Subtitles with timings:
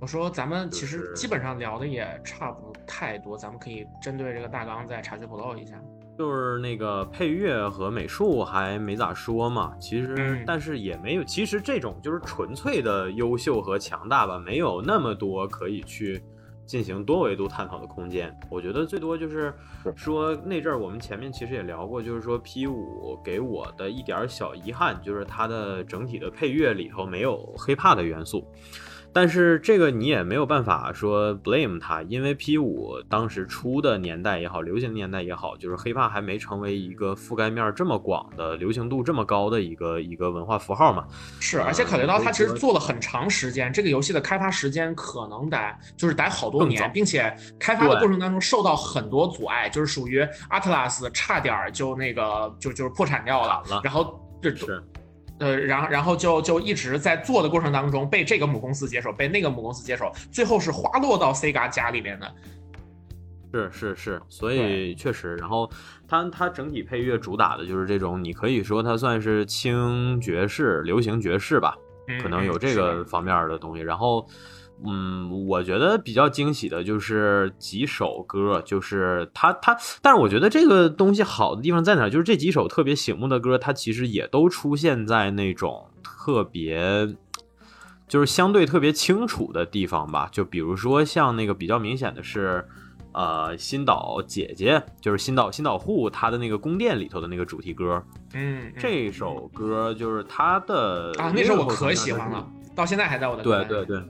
[0.00, 5.78] 我说咱们其实基本上聊的也差不太多，咱们可以针对这个大纲再查缺补漏一下。
[6.18, 16.22] 就是那个配乐和美术还没咋说嘛，其实、嗯但是也没有，其实这种就是纯粹的优秀和强大吧，没有那么多可以去
[16.64, 18.34] 进行多维度探讨的空间。
[18.50, 19.52] 我觉得最多就是
[19.94, 28.46] 说那阵儿我们前面其实也聊过，就是说 P 五给我的一点儿小遗憾，就是它的整体的配乐里头没有 hiphop 的元素。
[29.12, 41.04] 但是这个你也没有办法说 blame 它，因为 P 五当时出的年代也好，流行年代也好，就是 hiphop 还没成为一个覆盖面这么广的、流行度这么高的一个一个文化符号嘛。
[41.40, 45.58] 是，而且考虑到它其实做了很长时间，这个游戏的开发时间可能得
[45.96, 54.82] 就是得好多年，并且开发的过程当中受到很多阻碍，就是属于 Atlas 差点就那个就就是破产掉了了，然后这是
[55.40, 62.32] 呃，然后然后就就一直在做的过程当中被这个母公司接手，被那个母公司接手，最后是滑落到 Sega 家里面的。
[63.52, 65.68] 是是是，所以确实，然后
[66.06, 73.82] 它它整体配乐主打的就是这种，你可以说它算是轻爵士、流行爵士吧，嗯可能有这个方面的东西。
[73.82, 74.24] 然后，
[74.86, 82.10] 嗯，我觉得比较惊喜的就是几首歌，就是它它，但是我觉得这个东西好的地方在哪儿？
[82.10, 87.08] 就是这几首特别醒目的歌，它其实也都出现在那种特别。
[88.08, 92.66] 就是相对特别清楚的地方吧，就比如说像那个比较明显的是，
[93.12, 98.02] 呃，新岛姐姐，就是新岛新岛户她的那个宫殿里头的那个主题歌，
[98.34, 104.02] 嗯，嗯这首歌就是他的啊，那首我可喜欢了，到现在还在我的对对对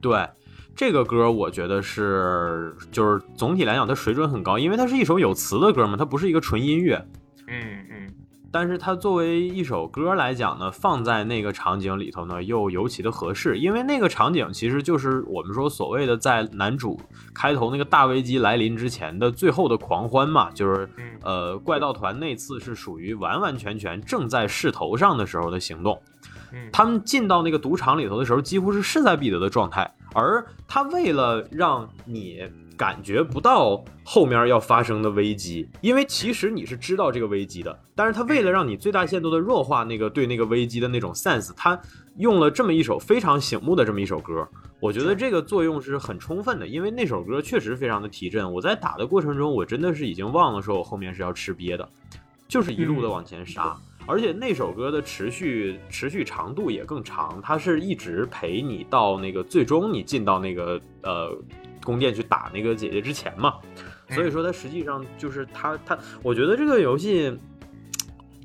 [0.00, 0.28] 对，
[0.74, 7.04] 这个歌我觉得是，就是总体来讲它水准很高，因为它是一首有词的歌嘛，它不是一个纯音乐。
[7.46, 8.14] 嗯嗯
[8.52, 17.00] 但是它作为一首歌来讲呢，放在那个场景里头呢，又尤其的合适，因为那个场景其实就是我们说所谓的在男主
[17.32, 26.02] 开头那个大危机来临之前的最后的狂欢嘛，就是嗯呃，怪盗团那次是属于完完全全正在势头上的时候的行动。
[26.52, 29.90] 嗯，他们进到那个赌场里头的时候，几乎是势在必得的状态。
[30.12, 32.42] 而他为了让你
[32.76, 41.80] 感觉不到后面要发生的危机，因为其实你是知道这个危机的，但是他为了让你最大限度的弱化那个对那个危机的那种 sense，他
[42.16, 44.48] 用了这么一首非常醒目的这么一首歌。
[44.80, 48.50] 我觉得这个作用是很充分的，因为那首歌确实非常的提振。
[48.50, 51.88] 我在打的过程中，我真的是已经忘了说我后面是要吃瘪的，
[52.48, 53.76] 就是一路的往前杀。
[54.10, 61.32] 而且那首歌的持续持续长度也更长，它是一直陪你到那个最终你进到那个呃
[61.84, 63.54] 宫殿去打那个姐姐之前嘛。
[64.08, 67.32] 所以说它实际上就是它它，我觉得这个游戏，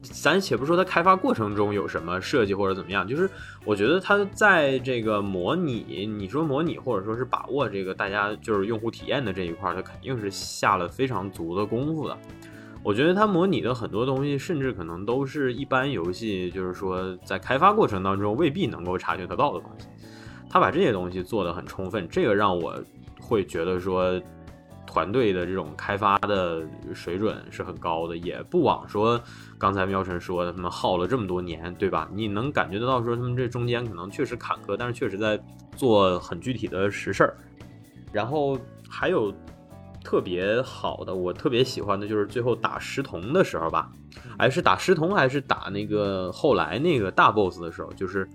[0.04, 3.28] 咱且不说它开发过程中有什么设计或者怎么样，就是
[3.66, 12.16] 我觉得它在这个模拟，你说模拟或者说是把握这个大家就是用户体验的这一块，它肯定是下了非常足的功夫的。
[12.86, 19.88] 我觉得它模拟的很多东西，甚至可能都是一般游戏，就是说在开发过程当中未必能够察觉得到的东西。
[20.48, 22.80] 他把这些东西做得很充分，这个让我
[23.20, 24.22] 会觉得说，
[24.86, 26.62] 团队的这种开发的
[26.94, 29.20] 水准是很高的，也不枉说
[29.58, 32.08] 刚才喵晨说的他们耗了这么多年，对吧？
[32.14, 35.40] 你能感觉得到说他们这中间可能确实坎坷，但是确实在
[35.76, 37.36] 做很具体的实事儿。
[38.14, 38.56] 然后
[38.88, 39.34] 还有
[40.06, 43.92] 特别好的，我特别喜欢的就是最后打石童的时候吧，
[44.38, 48.30] 还是打石童还是打那个后来那个大 boss 的时候，就是，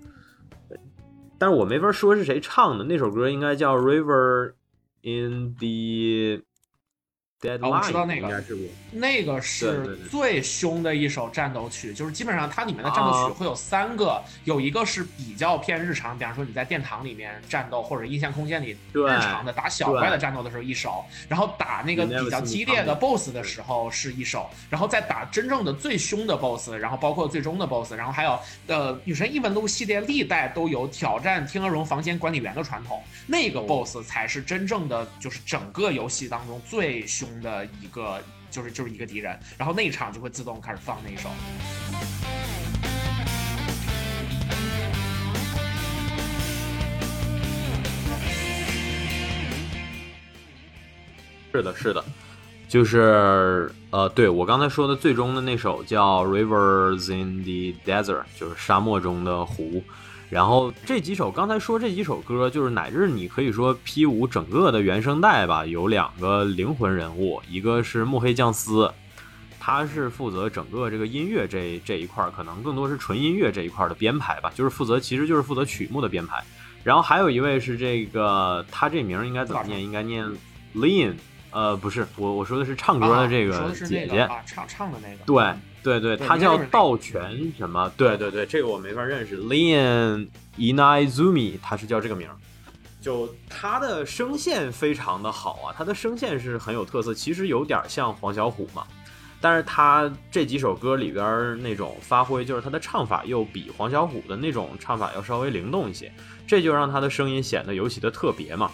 [1.39, 4.51] 但是我没法说是谁唱的，那首歌应该叫《River
[5.01, 6.43] in the
[7.41, 8.43] Deadline》，哦我知道那个？
[8.91, 33.63] 那个是最凶的一首战斗曲，就是基本上它里面的战斗啊曲会有三个，有一个是比较偏日常，比方说你在殿堂里面战斗，或者印象空间里对日常的打小怪的战斗的时候一首，然后打那个比较激烈的 BOSS 的时候是一首，然后再打真正的最凶的 BOSS，然后包括最终的 BOSS，然后还有呃女神异闻录系列历代都有挑战天鹅绒房间管理员的传统，那个哦。
[33.71, 38.19] BOSS 才是真正的就是整个游戏当中最凶的一个。
[38.51, 41.29] 就是就是一个敌人，然后那一场就会自动开始放那一首。
[51.53, 52.03] 是的，是的，
[52.67, 59.81] 就是呃，对我刚才说的最终的那首叫《Rivers in the Desert》，就是沙漠中的湖。
[60.31, 68.89] 然后这几首刚才说这几首歌，就是乃至你可以说 P 五整个的原声带吧，有两个灵魂人物，一个是墨黑酱司，
[69.59, 76.41] 他是负责整个这个音乐这这一块儿，可能更多是纯音乐这一块儿的编排吧，就是负责其实就是负责曲目的编排。
[76.81, 79.83] 然后还有一位是这个，他这名儿应该怎么念？
[79.83, 80.25] 应该念
[80.73, 81.13] Lean，
[81.51, 85.25] 呃，不是，我我说的是唱歌的这个姐姐，唱唱的那个。
[85.25, 87.91] 对对对，他叫道全什么？
[87.97, 89.37] 对对对，这个我没法认识。
[89.37, 92.35] Lean Inaizumi，他是叫这个名儿。
[93.01, 98.85] 就他的声线非常的好啊，他的声线是很有特色，其实有点像黄小琥嘛。
[99.43, 106.13] 但是他这几首歌里边那种发挥，就是他的唱法又比黄小琥的那种唱法要稍微灵动一些，
[106.45, 108.71] 这就让他的声音显得尤其的特别嘛。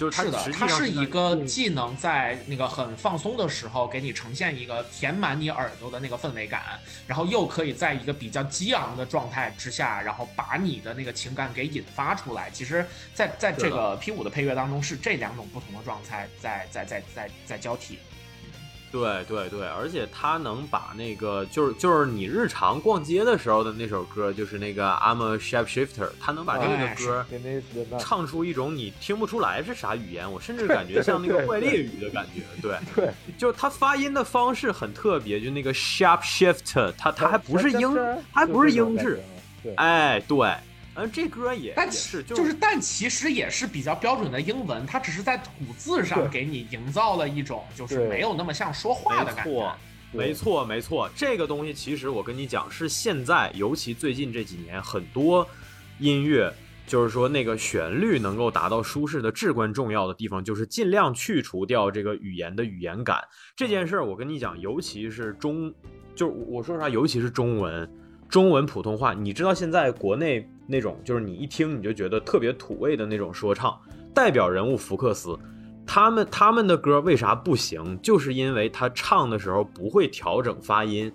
[0.00, 12.48] 就是是的，它是一个既能在那个很放松的时候给你呈现一个填满你耳朵的那个氛围感，然后又可以在一个比较激昂的状态之下，然后把你的那个情感给引发出来。
[12.50, 12.82] 其实，
[13.12, 17.98] 在在这个 P 五的配乐当中，是这两种不同的状态在在在在在交替。
[18.92, 27.24] 对对对，而且他能把那个就是就是你日常逛街的时候的那首歌，就是那个 I'm a Shapeshifter，他能把这个歌
[27.98, 32.42] 唱出一种你听不出来是啥语言，我甚至感觉像那个怪猎语的感觉。
[32.60, 37.96] 对对， 就他发音的方式很特别，就那个 Shapeshifter，他他还不是英，
[38.32, 39.20] 还不是英制，
[39.76, 40.52] 哎对。
[41.00, 49.50] 嗯，这歌也，但是就是，但其实也是比较标准的英文，它只是在吐字上给你营造了一种就是没有那么像说话的感觉。
[49.50, 49.74] 没错，
[50.12, 51.10] 没错，没错。
[51.16, 55.48] 这个东西其实我跟你讲，是现在尤其最近这几年很多
[55.98, 56.52] 音乐，
[56.86, 63.22] 就是说那个旋律能够达到舒适的至关重要的地方，就是尽量去除掉这个语言的语言感。
[63.56, 65.72] 这件事儿我跟你讲，尤其是中，
[66.14, 67.90] 就是我说实话，尤其是中文。
[68.30, 73.76] 中文普通话，你知道现在国内那种就是你一听你就觉得特别土味的那种说唱，
[74.14, 75.36] 代表人物福克斯，
[75.84, 78.00] 他们他们的歌为啥不行？
[78.00, 81.12] 就是因为他唱的时候不会调整发音，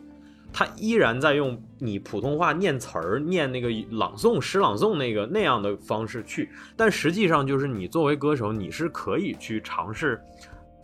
[0.51, 10.19] 他依然在用你普通话念词儿、念那个朗诵、诗朗诵那个那样的方式去，但实际上就是你作为歌手，你是可以去尝试。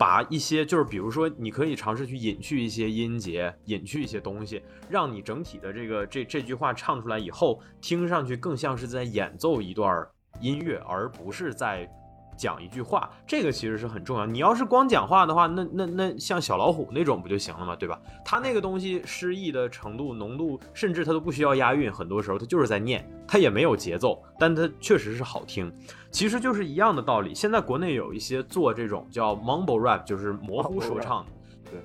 [0.02, 10.04] 把一些就是比如说，你可以尝试去隐去一些音节，隐去一些东西，让你整体的这个这这句话唱出来以后，听上去更像是在演奏一段
[10.40, 11.88] 音乐，而不是在。
[12.36, 14.26] 讲一句话，这个其实是很重要。
[14.26, 17.76] 你要是光讲话的话，那那那像小老虎那种不就行了吗？
[17.76, 18.00] 对吧？
[18.24, 25.72] 他那个东西诗意的程度、浓度，甚至他都不需要押韵，很多时候他就是在念，他也没有节奏，但他确实是好听。
[26.10, 27.34] 其实就是一样的道理。
[27.34, 31.32] 现在国内有一些做这种叫 mumble rap，就是模糊说唱的。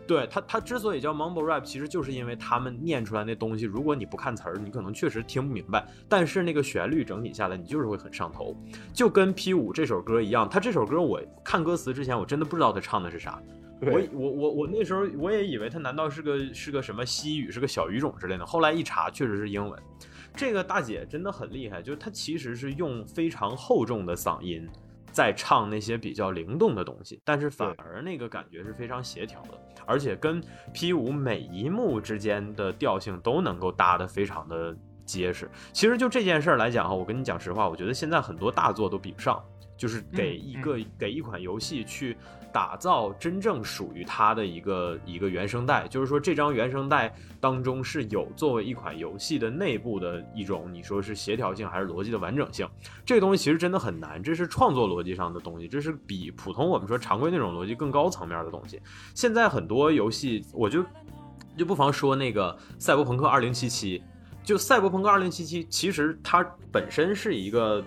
[0.07, 5.85] 对他，他之所以叫 mumble rap，其实就是因为他们念出来那东西，如果你不看词儿，你可能确实听不明白。
[6.09, 8.55] 但是那个旋律整体下来，你就是会很上头，
[8.93, 10.49] 就跟 P 五这首歌一样。
[10.49, 13.41] 他这首歌我看歌词之前，我真的不知道他唱的是啥。
[13.79, 18.43] 我我我我那时候我也以为他难道是个是个什么西语，是个小语种之类的。
[18.45, 19.79] 后来一查，确实是英文。
[20.35, 24.67] 这个大姐真的很厉害，就是她其实是用非常厚重的嗓音。
[25.17, 30.39] 在唱那些比较灵动的东西，但是反而那个感觉是非常协调的，而且跟
[30.71, 34.77] P 五每一幕之间的调性都能够搭得非常的
[35.07, 35.49] 结实。
[35.73, 39.43] 其实就这件事儿来讲哈，我跟你讲实话，我觉得现在很多大作都比不上，
[39.75, 42.15] 就是给一个给一款游戏去。
[42.57, 52.67] 打造真正属于它的一个一个原声带，就是说这张原声带当中是有作为一款游戏的内部的一种，你说是协调性还是逻辑的完整性，
[53.05, 58.81] 这个东西其实真的很难，这是创作逻辑上的东西，这是比普通我们说常规那种逻辑更高层面的东西。
[59.13, 60.83] 现在很多游戏，我就
[61.55, 62.51] 就不妨说那个
[62.83, 63.99] 《赛博朋克2077》，
[64.43, 65.29] 就《赛博朋克2077》，
[65.69, 67.83] 其实它本身是一个。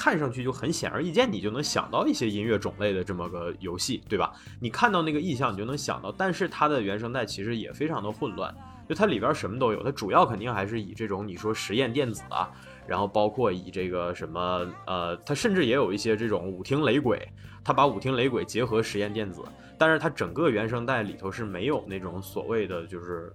[0.00, 4.32] 看上去就很显而易见，你就能想到一些音乐种类的这么个游戏，对吧？
[4.58, 6.10] 你看到那个意象，你就能想到。
[6.10, 8.50] 但是它的原声带其实也非常的混乱，
[8.88, 9.82] 就它里边什么都有。
[9.84, 12.50] 它主要肯定还是以这种你说实验电子啊，
[12.86, 17.28] 然后包括以这个什么呃，它甚至也有一些这种舞厅雷鬼，
[17.62, 19.42] 它把舞厅雷鬼结合实验电子，
[19.76, 23.30] 但是它整个原声带里头是没有那种所谓的就是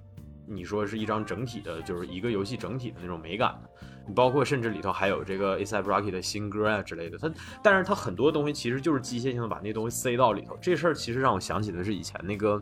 [0.47, 3.69] 你说是一张整体的，就是一个游戏整体的那种美感的。
[4.13, 7.31] 包括甚至里头还有这个 A$AP Rocky 的新歌啊之类的，他，
[7.63, 10.57] 但是他很多东西其实就是机械性的把那东西塞到里头。
[10.61, 12.61] 这事儿其实让我想起的是以前那个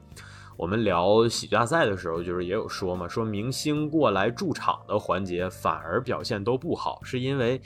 [0.55, 7.59] 我们聊喜剧大赛的时候，就是也有说嘛，说明星过来驻场的环节反而表现都不好，是因为。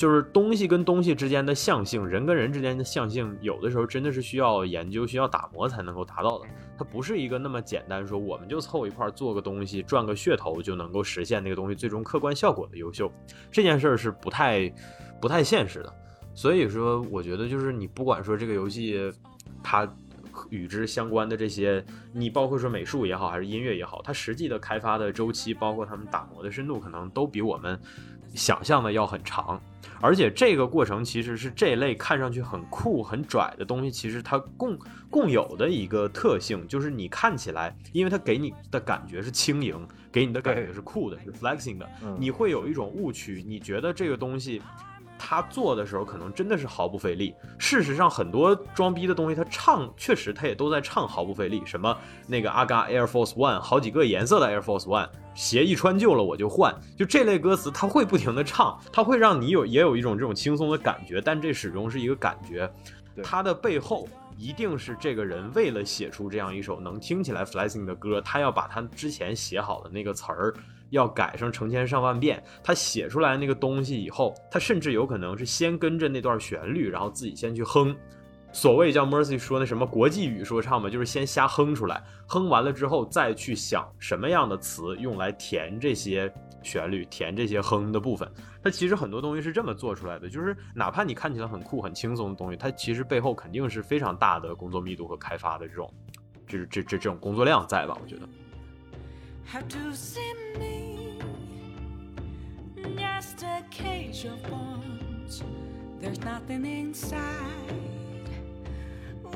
[0.00, 6.46] 就是东西跟东西之间的象性，人跟人之间的象性，有的时候真的是需要研究、需要打磨才能够达到的。
[6.78, 13.12] 它不是一个那么简单，说我们就凑一块做个东西，赚个噱头就能够实现那个东西最终客观效果的优秀。
[13.50, 14.72] 这件事儿是不太、
[15.20, 15.92] 不太现实的。
[16.32, 19.12] 所以说，我觉得就是你不管说这个游戏，
[19.62, 19.86] 它
[20.48, 27.78] 与之相关的这些，你包括说美术也好，还是音乐也好，它实际的开发的周期，包括他们打磨的深度，可能都比我们。
[28.34, 29.60] 想象的要很长。
[30.02, 34.78] 而且这个过程其实是这类看上去很酷、很拽的东西，其实它共
[35.10, 41.86] 共有的一个特性，就是你看起来，因为它给你的感觉是轻盈，给你的感觉是酷的，是 flexing 的，
[42.18, 44.62] 你会有一种误区，你觉得这个东西。
[45.22, 47.34] 他做的时候可能真的是毫不费力。
[47.58, 51.62] 事实上，很多装逼的东西，他唱确实他也都在唱毫不费力。
[51.66, 51.94] 什么
[52.26, 55.10] 那个阿嘎 Air Force One，好几个颜色的 Air Force One，
[55.40, 61.18] 鞋一穿旧了我就换，就这类歌词他会不停的唱，他会让你有也有一种这种轻松的感觉。
[61.18, 62.70] 但这始终是一个感觉，
[63.22, 64.06] 它的背后
[64.36, 70.52] 一定是这个人为了写出这样一首能听起来 flexing 的歌，他要把他之前写好的那个词儿。
[70.90, 77.96] 要改上成千上万遍，他写出来那个东西以后，他甚至有可能是先跟着那段旋律，然后自己先去哼。
[78.52, 88.30] 所谓叫 Mercy 说那什么国际语说唱嘛，就是先瞎哼出来，哼完了之后再去想什么样的词用来填这些旋律，填这些哼的部分。
[88.62, 95.92] 它其实很多东西是这么做出来的，就是哪怕你看起来很酷、很轻松的东西，它其实背后肯定是非常大的工作密度和开发的这种，
[96.46, 97.96] 这这这这种工作量在吧？
[98.02, 98.28] 我觉得。
[99.46, 100.20] How to see
[100.58, 101.18] me?
[102.96, 105.42] Just a cage of once
[106.00, 107.89] There's nothing inside.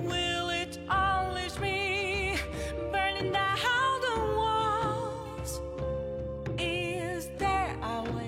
[0.03, 2.37] Will it unleash me?
[2.93, 5.61] Burning down the walls.
[6.59, 8.24] Is there a way?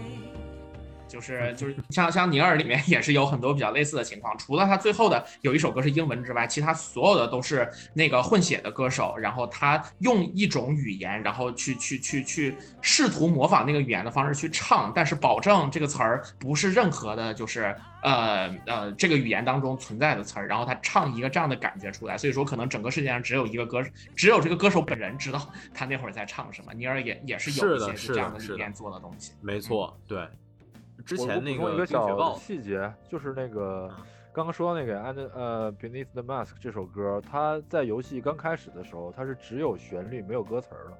[1.16, 23.82] 就是就是像像尼尔里面也是有很多比较类似的情况，除了他最后的有一首歌是英文之外，其他所有的都是那个混血的歌手，然后他用一种语言，然后去去去去试图模仿那个语言的方式去唱，但是保证这个词儿不是任何的，就是呃呃这个语言当中存在的词儿，然后他唱一个这样的感觉出来，所以说可能整个世界上只有一个歌，
[24.14, 26.74] 只有这个歌手本人知道他那会儿在唱什么。
[26.74, 30.28] 尼尔也也是有一些是这样的理念做的东西，没错，对。
[31.04, 33.88] 之前那个一个小细节，就是那个
[34.32, 40.98] 刚刚说到那个《And 呃 Beneath the Mask》这首歌，它在游戏刚开始的时候，它是只有旋律没有歌词儿的。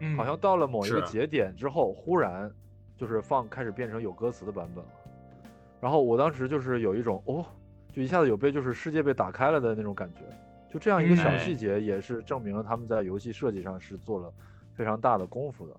[0.00, 2.50] 嗯，好像到了某一个节点之后，忽然
[2.96, 4.90] 就是放开始变成有歌词的版本了。
[5.80, 7.44] 然后我当时就是有一种哦，
[7.92, 10.20] 就一下子有被就是世界被打开了的那种感觉。
[10.68, 14.30] 就这样一个小细节，也是证明了他们在游戏设计上是做了
[14.74, 15.74] 非常大的功夫的。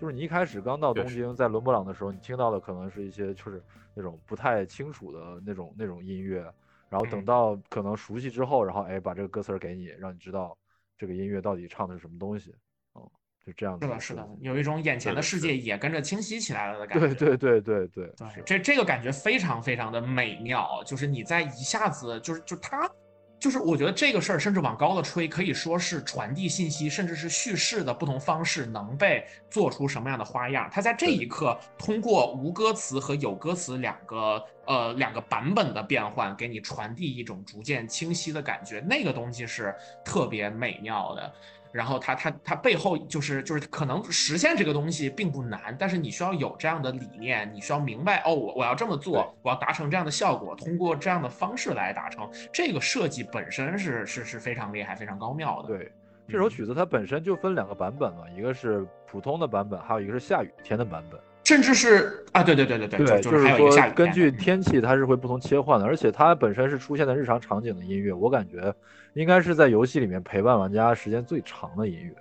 [0.00, 3.62] 就是你一开始刚到东京，在伦勃朗的时候，你听到的可能是一些就是
[3.94, 6.42] 那种不太清楚的那种那种音乐，
[6.90, 10.56] 然后等到可能熟悉之后，然后哎把这个歌词给你，让你知道
[10.98, 12.54] 这个音乐到底唱的是什么东西，
[12.92, 13.10] 哦，
[13.44, 13.86] 就这样子。
[13.86, 17.14] 是的，是的，有一种眼前的世界也跟着清晰起来了的感觉。
[17.14, 22.90] 对对对对对，这这个感觉非常非常的美妙，就是你在一下子就是就他。
[23.38, 30.68] 就是我觉得这个事儿，甚至往高了吹，可以说是传递信息，甚至是叙事的不同方式能被做出什么样的花样。
[30.72, 39.74] 他在这一刻通过无歌词和有歌词两个呃两个版本的变换，给你传递一种逐渐清晰的感觉，那个东西是
[40.04, 41.32] 特别美妙的。
[41.76, 52.26] 然后它它它背后就是就是可能实现这个东西并不难，但是你需要有这样的理念，你需要明白哦，我我要这么做，我要达成这样的效果，通过这样的方式来达成。
[52.50, 55.68] 这个设计本身是是是非常厉害、非常高妙的。
[55.68, 55.92] 对，
[56.26, 68.74] 这首曲子它本身就分两个版本嘛，一个是普通的版本，还有一个是下雨天的版本，甚至是啊，对对对对对，就是说根据天气它是会不同切换的，而且它本身是出现在日常场景的音乐，我感觉。
[69.14, 72.14] 应该是在游戏里面陪伴玩家时间最长的音乐，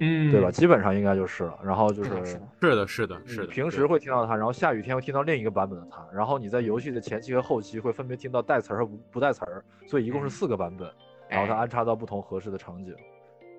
[0.00, 0.50] 嗯，对吧？
[0.50, 1.58] 基本上应该就是了。
[1.64, 3.46] 然后就是是的，是的，是的。
[3.46, 6.06] 平时会听到它，然后下雨天会听到另一个版本的它。
[6.14, 10.88] 然后你在游戏的前期和后期会分别听到带词儿和不不带词儿，所以一共是四个版本。
[11.28, 12.94] 然后它安插到不同合适的场景。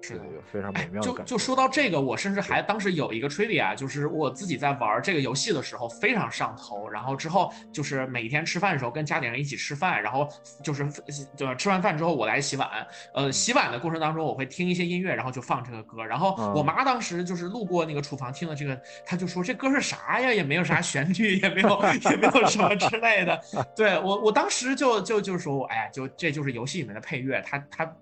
[0.08, 1.24] 是的，非常美妙的感觉。
[1.24, 6.88] 就就说到这个，我甚至还当时有一个 trivia，就是我自己在玩这个游戏的时候非常上头。
[6.90, 10.28] 然后之后就是每天吃饭的时候跟家里人一起吃饭，然后
[10.64, 10.88] 就是
[11.36, 12.70] 就吃完饭之后我来洗碗，
[13.14, 16.04] 呃，洗碗的过程当中我会听一些音乐，然后就放这个歌。
[16.04, 20.32] 然后我妈当时就是路过那个厨房听了这个，她就说这歌是啥呀？
[20.32, 23.40] 也没有啥旋律，也没有也没有什么之类的。
[23.76, 27.96] 对我我当时就就就说，哎呀，就这就是游戏里面的配乐，它它。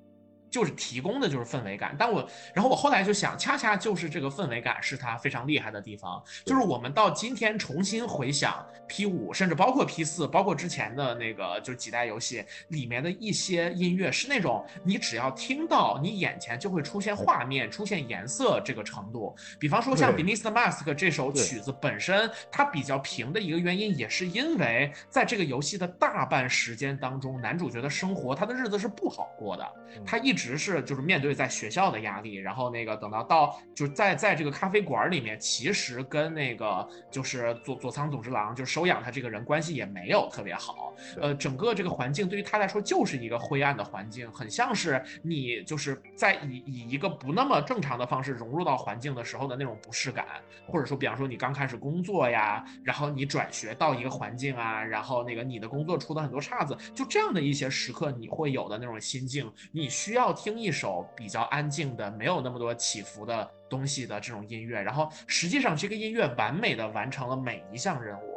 [0.56, 6.24] 就是提供的就是氛围感，但我然后我后来就想，恰恰就是这个氛围感是它非常厉害的地方。
[6.46, 19.36] 就是我们到今天重新回想 P 五，甚至包括 P 四，包括之前的那个就是几代游戏里面的一些音乐，是那种你只要听到，你眼前就会出现画面、出现颜色这个程度。
[19.60, 29.70] 比方说像《Beneath the Mask》这首曲子本身，它比较平的一个原因，也是因为在这个游戏的大半时间当中，男主角的生活他的日子是不好过的，
[30.06, 30.45] 他一直。
[30.46, 50.26] 实是就是面对在学校的压力，然后那个等到到就是在在这个咖啡馆里面，其实跟那个就是佐佐仓总之郎就是收养他这个人关系也没有特别好，呃，整个这个环境对于他来说就是一个灰暗的环境，很像是你就是在以以一个不那么正常的方式融入到环境的时候的那种不适感，
[50.68, 68.36] 或者说比方说你刚开始工作呀，然后你转学到一个环境啊，然后那个你的工作出了很多岔子，就这样的一些时刻你会有的那种心境，你需要听一首比较安静的、没有那么多起伏的东西的这种音乐，然后实际上这个音乐完美的完成了每一项任务。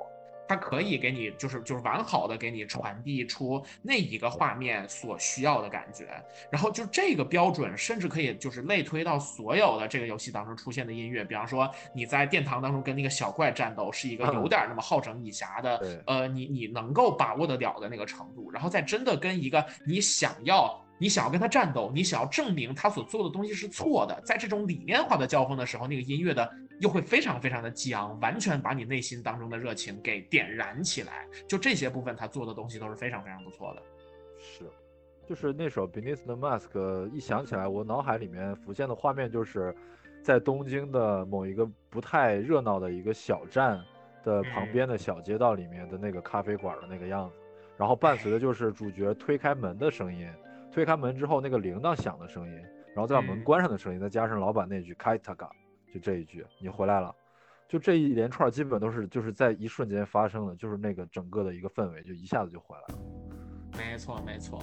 [0.51, 6.07] 它可以给你就是就是完好的给你传递出那一个画面所需要的感觉，
[6.51, 20.83] 然后就这个标准甚至可以就是类推到所有的这个游戏当中出现的音乐，比方说你在殿堂当中跟那个小怪战斗是一个有点那么好整以暇的，呃，你你能够把握得了的那个程度，然后再真的跟一个你想要。
[20.99, 26.51] 你想要跟他战斗，你想要证明他所做的东西是错的，在这种理念化的交锋的时候，那个音乐的
[26.81, 31.27] 又会非常非常的激昂，完全把你内心当中的热情给点燃起来。
[31.49, 33.83] 就这些部分，他做的东西都是非常非常不错的。
[34.41, 34.65] 是，
[35.25, 36.71] 就是那首《Beneath the Mask》，
[37.13, 39.75] 一想起来，我脑海里面浮现的画面就是
[40.23, 43.81] 在东京的某一个不太热闹的一个小站
[44.25, 47.37] 的旁边的小街道里面的那个咖啡馆的那个样子，
[47.77, 50.29] 然后伴随的就是主角推开门的声音。
[50.79, 52.53] 推开门之后，那个铃铛响的声音，
[52.95, 55.51] 然后再把门关上的声音，再加上老板那句“开塔嘎”，
[55.93, 57.13] 就这一句，你回来了，
[57.69, 63.01] 就这一连串基本都是就是在一瞬间发生的，就是那个整个的一个氛围就一下子就回来了。
[63.77, 64.63] 没错，没错，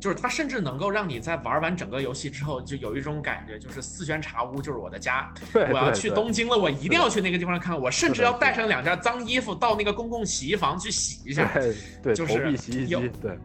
[0.00, 11.46] 就是它甚至能够让你在玩完整个游戏之后，就有一种感觉，就是四轩茶屋就是我的家，我要去东京了，我一定要去那个地方看，我甚至要带上两件脏衣服到那个公共洗衣房去洗一下，
[12.02, 13.38] 对，就是洗衣机，对。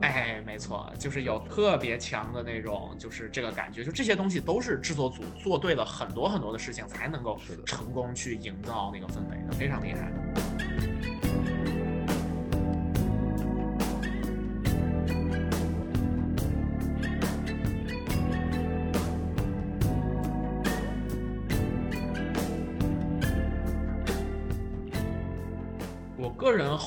[0.00, 10.10] 哎，没错，就是有特别强的那种，就是这个感觉，就这些东西都是制作组做对了很多很多的事情，才能够成功去营造那个氛围的，非常厉害。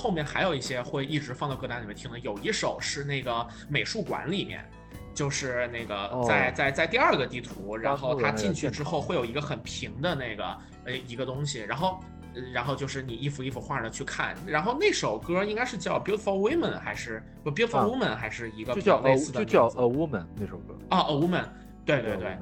[0.03, 4.69] 后面还有一些会一直放到歌单里面听的，有一首是那个美术馆里面，
[5.13, 10.43] 就是那个在在在第二个地图，然后他进去之后会有一个很平的那个
[10.83, 12.03] 呃一个东西，然后
[12.51, 21.45] 然后就是你一幅一幅画的去看，然后那首歌应该是叫 Beautiful Women 还是不 Beautiful Woman 还是一个就叫类似的就叫 A Woman 那首歌啊 A Woman
[21.85, 22.37] 对对对。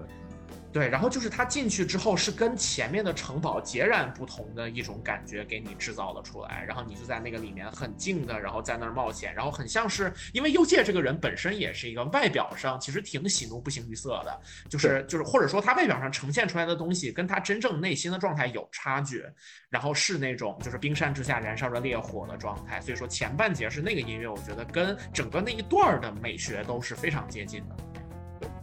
[0.74, 19.26] 对，然后就是他进去之后是跟前面的城堡截然不同的一种感觉给你制造了出来，然后你就在那个里面很静的，然后在那儿冒险，然后很像是因为右介这个人本身也是一个外表上其实挺喜怒不形于色的，就是就是或者说他外表上呈现出来的东西跟他真正内心的状态有差距，
[19.70, 27.76] 然后是那种就是冰山之下燃烧着烈火的状态，所以说前半节是那个音乐，我觉得跟整个那一段的美学都是非常接近的。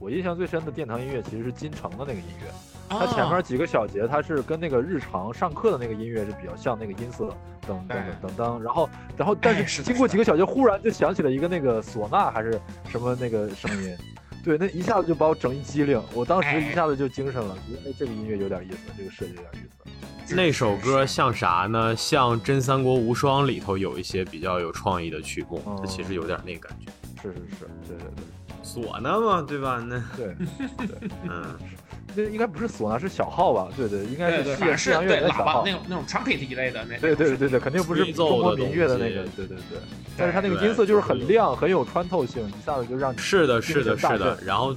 [0.00, 2.52] 我印象最深的殿堂音乐其实是金城的那个音乐，
[2.88, 7.26] 它前面几个小节，它是跟那个日常上课的那个音乐是比较像，那个音色
[7.66, 13.96] 噔噔噔噔噔，然后然后但是经过几个小节，忽然就响起了一个那个唢呐还是什么那个声音，
[14.44, 20.34] 对，那一下子就把我整一激灵，我当时一下子就精神了，觉得哎这个音乐有点意思，这个设计有点意思。
[20.34, 21.96] 那首歌像啥呢？
[21.96, 26.92] 像《真三国无双》里头有一些比较有创意的曲目，它其实有点那个感觉。
[27.22, 28.37] 是是是，对对对。
[28.74, 29.82] 唢呐嘛，对吧？
[29.86, 30.34] 那对，
[30.86, 31.44] 对嗯，
[32.14, 33.68] 那应该不是唢呐，是小号吧？
[33.76, 36.98] 对对，应该是西西洋乐的小号，那种那种 trumpet 一类的那。
[36.98, 39.78] 对对对对，肯定不是中国民乐的那个，对对对。
[40.16, 44.38] 但是它那个音色就是很亮，很有穿透性，一下子就让你是的，是的，是的。
[44.44, 44.76] 然后，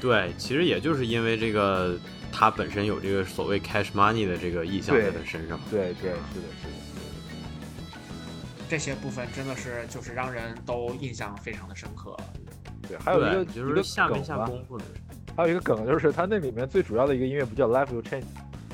[0.00, 1.96] 对，其实也就是因为这个，
[2.30, 5.58] 它本身有这个所谓 cash money 的这个意象在它身上。
[5.70, 6.74] 对对，是的，是的。
[8.66, 12.16] 这些部分真的是就是让人都印象非常的深刻。
[12.88, 14.84] 对，还有一个就是下没下功夫的，
[15.36, 18.24] 还有一个梗就是它那里面最主要的一个音乐不叫 Life Will Change，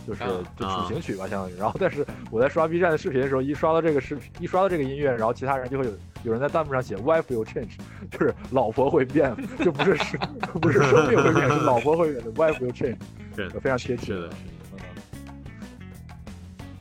[0.07, 0.21] 就是
[0.57, 1.57] 就主行曲吧，相当于。
[1.57, 5.93] 然后但是我在刷 B 站的视频的时候，一刷到这个视频，一刷到这个音乐，然后其他人就会有
[6.25, 7.71] 有人在弹幕上写 Wife Will Change，
[8.11, 10.19] 就是老婆会变，就不是是
[10.61, 12.97] 不是生命会变，是老婆会变的 Wife Will Change，
[13.37, 14.31] 是非常贴切的。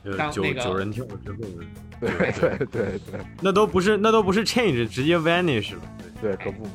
[0.02, 1.38] 嗯，九九人跳之后，
[2.00, 5.82] 对对对对，那都不是那都不是 Change，直接 Vanish 了，
[6.22, 6.70] 对，可不嘛。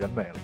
[0.00, 0.34] 人没了，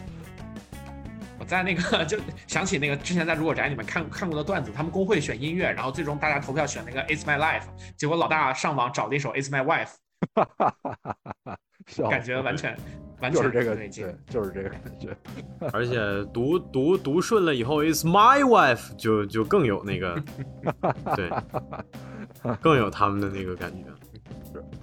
[1.40, 7.62] 我在那个就想起那个之前在如果宅里面看看过的段子，他们工会选音乐，然后最终大家投票选那个 It's My Life，
[7.97, 9.95] 结果老大上网找了一首 It's My Wife，
[10.35, 10.77] 哈哈
[11.45, 11.59] 哈
[12.11, 12.77] 感觉完全
[13.21, 15.16] 完全就是这个，不对，就是这个感觉。
[15.73, 15.97] 而且
[16.35, 20.23] 读读读顺了以后，is my wife 就就更有那个，
[21.16, 21.31] 对，
[22.61, 23.85] 更有他们的那个感觉。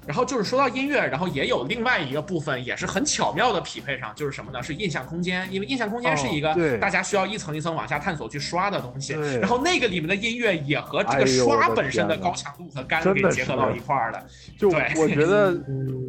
[0.06, 4.62] 然后就是说到音乐，然后也有另外一个部分也是很巧妙的匹配上，就是什么呢？
[4.62, 9.40] 是印象空间，因为印象空间是一个大家需要一层一层往下探索去刷的东西，对。
[9.40, 14.26] 然后那个里面的音乐也和这哎个刷本身的高强度和干给结合到一块儿的。
[14.58, 15.56] 就对我觉得，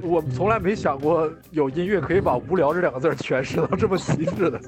[0.02, 4.60] 我从来没想过有音乐可以把“无聊”这两个字诠释到这么极致的，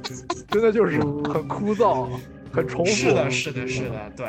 [0.48, 2.08] 真的就是很枯燥、
[2.57, 2.90] 很重复。
[2.90, 4.27] 是的，是的，是的，对，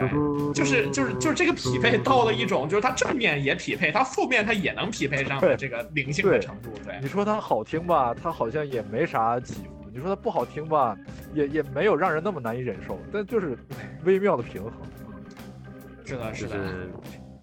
[0.53, 7.07] 就是就是就是这个匹配到了一种，就是它正面也匹配，它负面它也能匹配上的这个灵性的对程度，对你。
[7.07, 10.95] 说它好听吧，它好像也没啥起伏；你说它不好听吧，
[11.33, 12.99] 也也没有让人那么难以忍受。
[13.11, 13.57] 但就是
[14.03, 14.73] 微妙的平衡。
[16.05, 16.91] 是的，是的，就是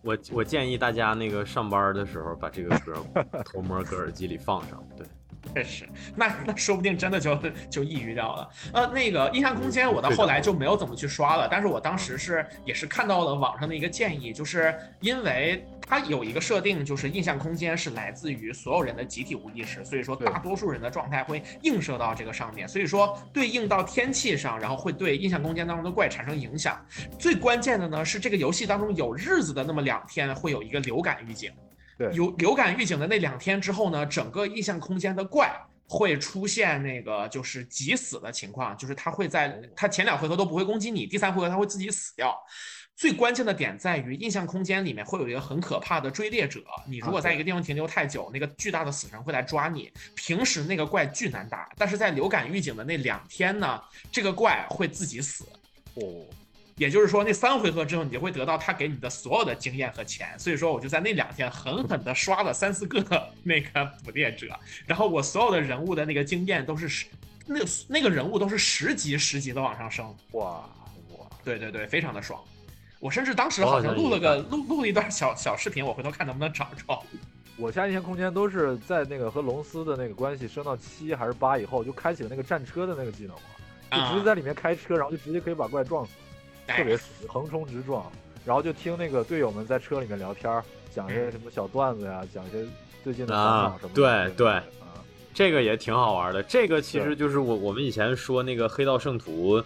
[0.03, 2.95] 我我建议大家那个上班的时候把这个歌
[3.45, 5.07] 偷摸搁耳机里放上，对。
[5.55, 7.39] 确实， 那那说不定真的就
[7.71, 8.51] 就抑郁掉了。
[8.73, 26.85] 呃，那个印象空间，我到后来就没有怎么去刷了，但是我当时是也是看到了网上的一个建议，就是因为它有一个设定，就是印象空间是来自于所有人的集体无意识，所以说大多数人的状态会映射到这个上面，所以说对应到天气上，然后会对印象空间当中的怪产生影响。
[27.19, 31.53] 最关键的呢是这个游戏当中有日子的那么两天会有一个流感预警。
[31.97, 35.55] 对有流感预警的那两天之后呢，整个印象空间的怪
[35.87, 42.37] 会出现那个就是急死的情况，就是它会在它前两回合都不会攻击你，第三回合它会自己死掉。
[42.97, 46.63] 最关键的点在于，印象空间里面会有一个很可怕的追猎者。
[46.87, 49.93] 你如果在一个地方停留太久，那个巨大的死神会来抓你。
[50.15, 55.45] 平时那个怪巨难打，但是在流感预警的那两天呢，这个怪会自己死。
[55.95, 56.25] 哦，
[56.77, 60.37] 也就是说，那三回合之后，你就会得到他给你的所有的经验和钱。
[60.39, 63.01] 所以说，我就在那两天狠狠的刷了三四个
[63.45, 64.49] 那个捕猎者，
[64.87, 67.07] 然后我所有的人物的那个经验都是十，
[67.47, 70.05] 那那个人物都是十级十级的往上升。
[70.33, 70.69] 哇
[71.17, 72.43] 哇，对对对，非常的爽。
[72.99, 77.01] 我甚至当时好像录了个录录了一段小小视频，我回头看能不能找着。
[77.57, 83.43] 我下印象空间都是在那个和龙斯的那个关系升到七还是八以后，就开启了那个战车的那个技能嘛，
[83.93, 86.13] 就直接在里面开车，然后就直接可以把怪撞死。
[86.67, 88.11] 特别横冲直撞，
[88.45, 92.65] 然后就听那个队友们在车里面聊天儿，讲些什么小段子呀，讲些
[93.03, 94.09] 最近的烦恼什么的。
[94.09, 94.65] 啊对对啊，
[95.33, 96.43] 这个也挺好玩的。
[96.43, 99.59] 这个其实就是我我们以前说那个《黑道圣徒》，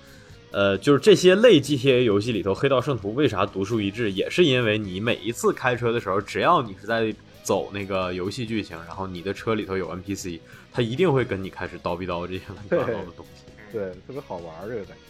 [0.51, 10.41] 呃，就是这些类 GTA 游戏里头，《黑道圣徒》为啥独树一帜，也是因为你每一次开车的时候，只要你是在走那个游戏剧情，然后你的车里头有 NPC，
[10.73, 13.45] 他一定会跟你开始叨逼叨这些乱七八糟的东西。
[13.73, 15.08] 对，特别好玩这个感觉。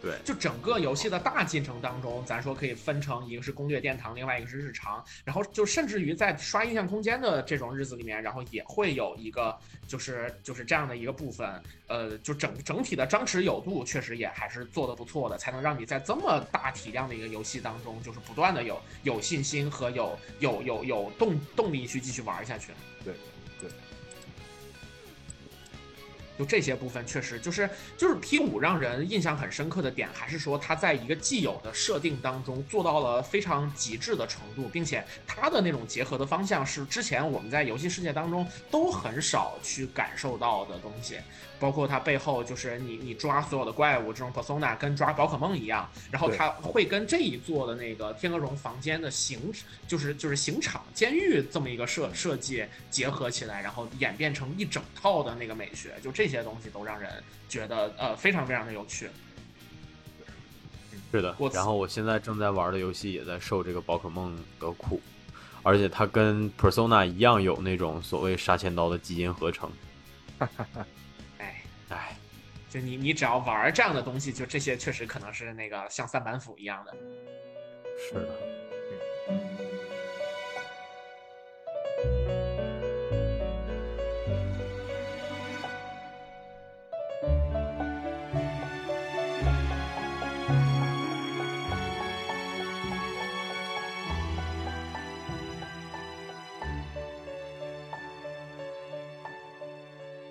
[0.00, 9.56] 对，就整个游戏的大进程当中，咱说可以分成一个是攻略殿堂，另外一个是日常，然后就甚至于在刷印象空间的这种日子里面，然后也会有一个
[9.88, 22.72] 就是就是这样的一个部分，呃，就整整体的张弛有度确实也还是做的不错的，才能让你在这么大体量的一个游戏当中，就是不断的有有信心和有有有有动动力去继续玩下去。
[26.38, 41.16] 就这些部分确实就是就是 P 五让人印象很深刻的点，还是说它在一个既有的设定当中做到了非常极致的程度，并且它的那种结合的方向是之前我们在游戏世界当中都很少去感受到的东西，
[41.58, 49.52] 包括它背后就是你你抓所有的怪物这种 persona 跟抓宝可梦一样，然后它会跟这一座的那个天鹅绒房间的刑
[49.86, 57.10] 就是就是刑场监狱这么一个设设计结合起来，然后演变成一整套的那个美学，就这些东西都让人
[57.48, 59.08] 觉得呃非常非常的有趣。
[61.12, 61.50] 是的我。
[61.50, 65.00] 然后我现在正在玩的游戏也在受这个宝可梦的苦，
[65.62, 69.70] 而且它跟 Persona 一样有那种所谓杀千刀的基因合成。
[71.90, 72.16] 哎，
[72.68, 76.94] 就你你只要玩这样的东西，就这些确实可能是那个像三板斧一样的。
[77.98, 78.45] 是的。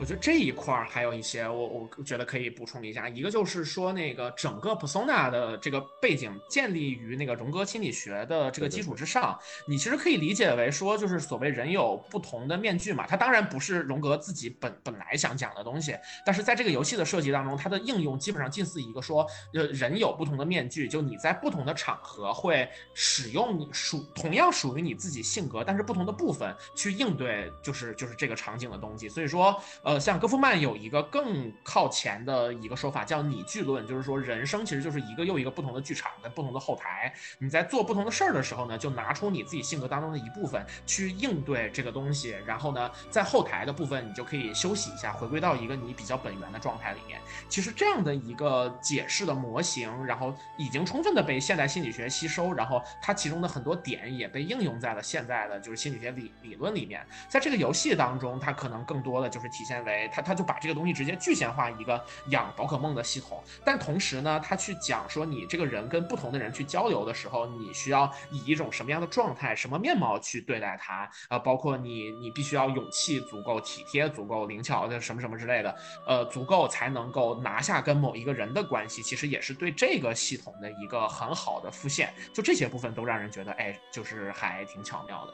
[0.06, 9.36] 我我觉得这一块儿还有一些我我觉得可以补充一下，一个就是说那个整个 persona 的这个背景建立于那个荣格心理学的这个基础之上，
[9.68, 29.60] 你其实可以理解为说就是所谓人有不同的面具嘛，它当然不是荣格自己本本来想讲的东西，但是在这个游戏的设计当中，它的应用基本上近似一个说，呃，人有不同的面具，就你在不同的场合会使用你属同样属于你自己性格，但是不同的部分去应对，就是就是这个场景的东西，所以说。
[29.82, 47.22] 呃，像戈夫曼有一个更靠前的一个说法，叫拟剧论，就是说人生其实就是一个又一个不同的剧场，在不同的后台，你在做不同的事儿的时候呢，就拿出你自己性格当中的一部分去应对这个东西，然后呢，在后台的部分你就可以休息一下，回归到一个你比较本源的状态里面。
[47.48, 57.06] 其实这样的一个解释的模型，然后已经充分的被现代心理学吸收，然后它其中的很多点也被应用在了现在的就是心理学理理论里面。
[57.30, 59.85] 在这个游戏当中，它可能更多的就是体现。
[59.86, 85.34] 为他，他就把这个东西直接具象化一个养宝可梦的系统，但同时呢，他去讲说你这个人跟不同的人去交流的时候，你需要以一种什么样的状态、什么面貌去对待他，呃，包括你，你必须要勇气足够、体贴足够、灵巧的什么什么之类的，呃，足够才能够拿下跟某一个人的关系，其实也是对这个系统的一个很好的复现，就这些部分都让人觉得，哎，就是还挺巧妙的，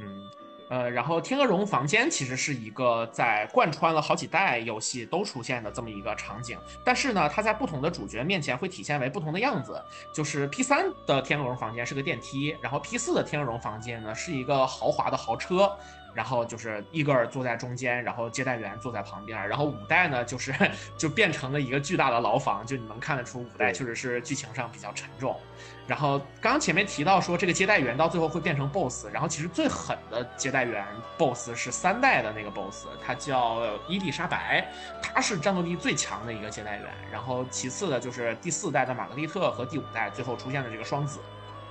[0.00, 0.30] 嗯。
[0.68, 9.80] 呃，然后天鹅绒房间其实是一个在贯穿了好几代游戏都出现的这么一个场景，但是呢，它在不同的主角面前会体现为不同的样子。
[10.12, 15.70] 就是 P 三的天鹅绒房间是个电梯，然后 P 四的天鹅绒房间呢是一个豪华的豪车。
[16.16, 20.52] 然后就是伊格尔坐在中间，然后接待员坐在旁边，然后五代呢就是
[20.96, 25.38] 就变成了一个巨大的牢房，就你能看得出五代确实是剧情上比较沉重。
[25.86, 30.84] 然后刚刚前面提到说这个接待员到最后会变成 BOSS，然后其实最狠的接待员
[31.18, 34.66] BOSS 是三代的那个 BOSS，他叫伊丽莎白，
[35.00, 36.86] 他是战斗力最强的一个接待员。
[37.12, 41.20] 然后其次的就是第四代的玛格丽特和第五代最后出现的这个双子。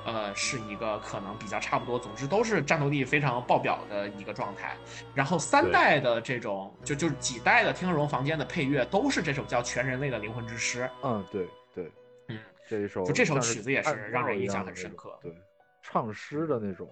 [0.06, 4.78] 呃，是一个可能比较差不多，总之都是战斗力非常爆表的一个状态。
[5.14, 10.84] 然后三代的这种，就就是几代的天鹅绒房间的配乐都是这首叫《全人类的灵魂之诗》。
[11.04, 11.92] 嗯，对对，
[12.30, 12.38] 嗯，
[12.70, 15.18] 这一首就这首曲子也是让人印象很深刻。
[15.22, 15.36] 对，
[15.82, 16.88] 唱诗的那种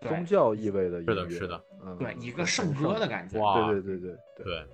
[0.00, 3.38] 宗教意味的音乐，是的，是的，嗯，对，一个圣歌的感觉。
[3.40, 4.66] 哇，对对对对对。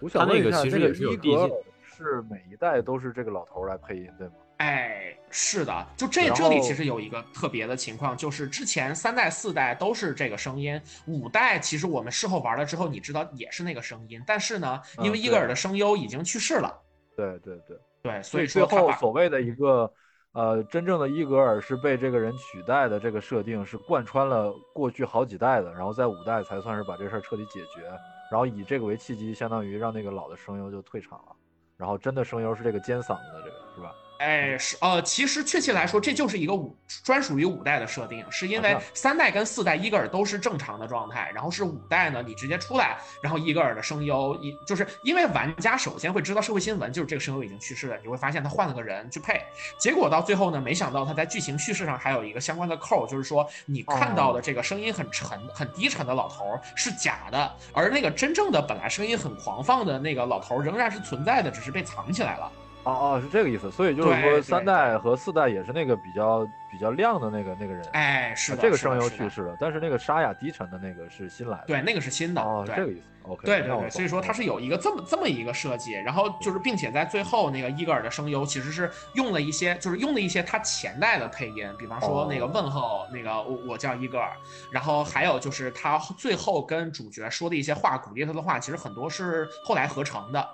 [0.00, 1.50] 我想问一下，这个一格
[1.82, 4.34] 是每一代都是这个老头来配音，对吗？
[4.58, 16.72] 哎，是的，就这这里其实有一个特别的情况，就是之前三代四代都是这个声音，五代其实我们事后玩了之后，你知道也是那个声音，但是呢，因为伊格尔的声优已经去世了，
[17.16, 17.78] 对对对。
[18.02, 19.90] 对，所以最后所谓的一个
[20.32, 27.88] 呃真正的伊格尔是被这个人取代的这个设定是贯穿了过去好几代的，然后在五代才算是把这事儿彻底解决，
[28.30, 31.34] 然后以这个为契机，相当于让那个老的声优就退场了，
[31.78, 33.94] 然后真的声优是这个尖嗓子的这个是吧？
[34.24, 49.42] 哎，是呃，其实确切来说，这就是一个五专属于五代的设定，是因为三代跟四代伊格尔都是正常的状态，然后是五代呢，你直接出来，然后伊格尔的声优，一就是因为玩家首先会知道社会新闻，就是这个声优已经去世了，你会发现他换了个人去配，
[49.78, 62.50] 结果到最后呢，没想到他在剧情叙事上还有一个相关的扣，就是说你看到的这个声音很沉、很低沉的老头是假的，而那个真正的本来声音很狂放的那个老头仍然是存在的，只是被藏起来了。
[62.84, 84.30] 哦哦，是这个意思，所以就是说三代和四代也是那个比较比较亮的那个那个人，哎，是这个声优去世了，但是那个沙哑低沉的那个是新来的，对，那个是新的，哦，这个意思，OK，对对对，所以说它是有一个这么这么一个设计，然后就是并且在最后那个伊格尔的声优其实是用了一些，就是用了一些他前代的配音，比方说那个问候那个我我叫伊格尔，
[84.70, 90.46] 然后还有就是他最后跟主角说的一些话，鼓励他的话，其实很多是后来合成的。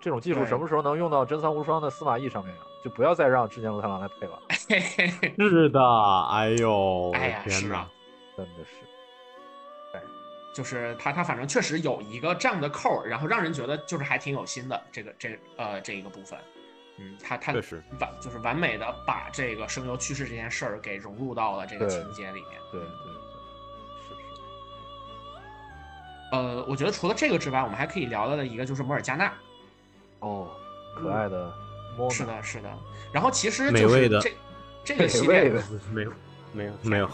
[0.00, 2.62] 这种技术什么时候能用到真三无双的司马懿上面呀？
[2.82, 4.40] 就不要再让织田罗太郎来配了。
[5.36, 5.80] 是的，
[6.30, 7.90] 哎呦，哎呀，是啊，
[8.34, 8.70] 真的是。
[9.92, 10.00] 对，
[10.54, 14.82] 就是他，他反正确实有一个这样的扣，然后让人觉得就是还挺有心的。
[14.90, 16.38] 这个这呃这一个部分，
[16.96, 22.52] 嗯，他他确实完就是完美的把这个声优去世这件事儿给融入到了这个情节里面。
[22.72, 23.12] 对对对，
[24.08, 24.20] 是是。
[26.32, 29.30] 呃，我觉得除了这个之外，我们还可以聊聊的一个就是摩尔加纳。
[30.20, 30.48] 哦，
[30.94, 31.52] 可爱的，
[32.10, 32.68] 是的，是的。
[33.12, 34.32] 然后其实就是这
[34.84, 35.50] 这个系列
[35.92, 36.12] 没有
[36.52, 37.10] 没有没有，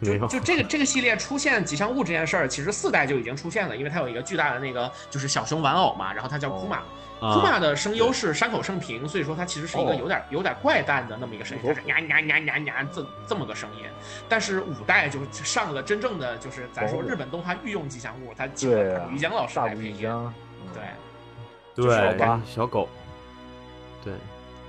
[0.00, 6.82] 没有，就这个这个系列出现吉祥物这件事儿，其实四代就已经出现了，因为它有一个巨大的那个就是小熊玩偶嘛，然后它叫库玛。
[7.20, 13.84] 库玛的声优是山口胜平，所以说它其实是一个有点有点怪诞的那么一个声音，就是呀呀呀呀呀这这么个声音。
[14.26, 20.32] 但是五代就上了真正的就是咱说日本动画御用吉祥物，它请了大谷一江老师来配音。
[20.72, 20.82] 对，
[21.80, 22.88] 对，小狗，
[24.04, 24.12] 对。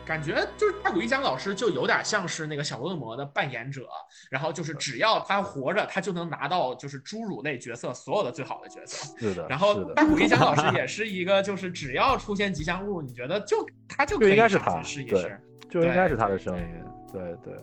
[0.03, 3.87] 感觉就是大谷一江老师就有点像是那个小恶魔的扮演者，
[4.29, 9.15] 然后就是只要他活着，他就能拿到就是侏儒类角色所有的最好的角色。
[9.17, 9.47] 是的。
[9.47, 14.35] 然后大谷一江老师也是一个，就是只要出现吉祥物，你觉得就他就可以
[14.83, 16.65] 试一试，就应该是他的声音。
[17.13, 17.53] 对对。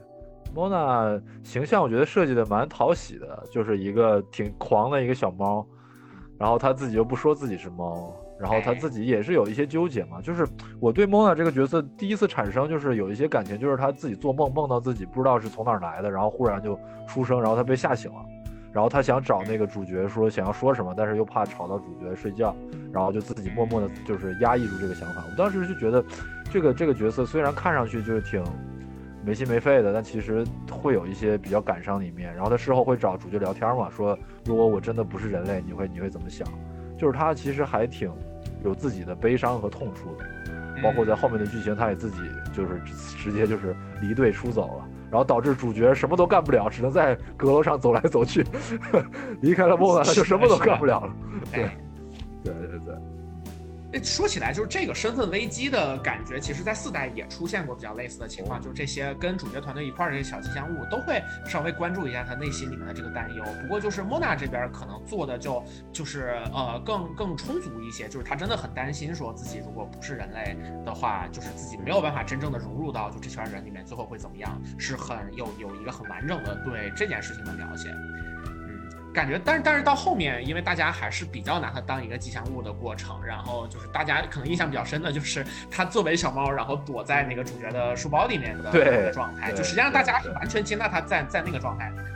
[0.55, 5.67] ，Mona 形象我觉得设计的蛮讨喜的，就是一个挺狂的一个小猫，
[6.39, 8.15] 然后他自己又不说自己是猫。
[8.41, 10.47] 然后他自己也是有一些纠结嘛，就是
[10.81, 18.25] 我对莫娜这个角色第一次产生就是有一些感情，就是他自己做梦梦到自己不知道是从哪儿来的，然后忽然就出生，然后他被吓醒了，
[18.73, 22.55] 然后他想找那个主角说想要说什么，但是又怕吵到主角睡觉，
[22.93, 25.25] 然后就自己默默的就是压抑住这个想法。
[25.29, 26.05] 我当时就觉得，
[26.49, 28.41] 这个这个角色虽然看上去就是挺
[29.25, 32.33] 没心没肺的，但其实会有一些比较感伤的一面。
[32.37, 36.47] 然后他事后会找主角聊天嘛，说如果我真的不是人类，你会你会怎么想？
[36.97, 38.13] 就是他其实还挺。
[38.65, 40.25] 有自己的悲伤和痛处的，
[40.83, 42.19] 包括在后面的剧情，他也自己
[42.53, 42.81] 就是
[43.17, 48.45] 直接就是离队出走了，然后导致主角什么都干不了，只能在阁楼上走来走去，
[49.41, 51.15] 离开了莫兰，他就什么都干不了了。
[51.53, 51.71] 对，
[52.45, 52.95] 对对对。
[54.03, 63.45] 说起来，就是这个身份危机的感觉，其实，在四代也出现过比较类似的情况，就是这些跟主角团队一块儿的小吉祥物，都会稍微关注一下他内心里面的这个担忧。
[63.63, 77.95] 不过，就是莫娜这边可能做的就就是呃更更充足一些，就是他真的很担心，说自己如果不是人类的话，就是自己没有办法真正的融入到就这圈人里面，最后会怎么样，是很有有一个很完整的对这件事情的描写。
[79.19, 92.11] 感觉，但是但是到后面，因为大家还是比较拿它当一个吉祥物的过程，然后就是大家可能印象比较深的就是它作为小猫，然后躲在那个主角的书包里面的那个状态，就实际上大家是完全接纳它在在那个状态里面的。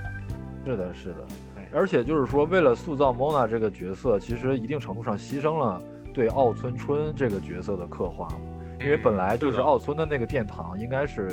[0.64, 1.26] 是的，是的，
[1.74, 5.82] 而且就是说，为了塑造 Mona 这个角色，其实一定程度上牺牲了
[6.14, 8.28] 对奥村春这个角色的刻画，
[8.80, 11.32] 因为本来就是奥村的那个殿堂，应该是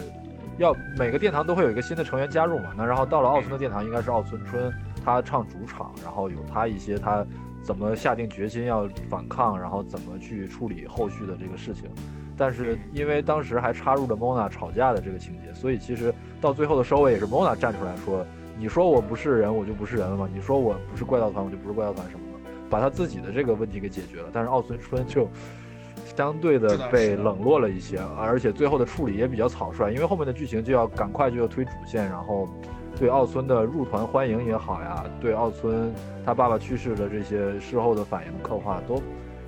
[0.58, 4.74] 要每个殿堂都会有一个新的成员加入嘛，那然后到了奥村的殿堂，应该是奥村春。
[5.04, 7.26] 他唱主场，然后有他一些他
[7.62, 11.90] 怎么下定决心要反抗，然后怎么去处理后续的这个事情。
[12.38, 18.26] 但是因为当时还插入了 Mona 吵架的这个情节，所以其实到最后的收尾也是 Mona 站出来说
[18.58, 20.30] ：“你说我不是人，我就不是人了吗？
[20.34, 25.28] 你说我不是怪盗团，我就不是怪盗团什么的，把他自己的这个问题给解决了。”但是奥村春就
[26.16, 32.48] 相对的被冷落了一些，而且最后的处理也比较草率，因为后面的剧情就要赶快就要推主线，然后。
[32.98, 35.94] 对奥村的入团欢迎也好呀，对奥村
[36.26, 39.02] 他爸爸去世的这些事后的反应刻画，都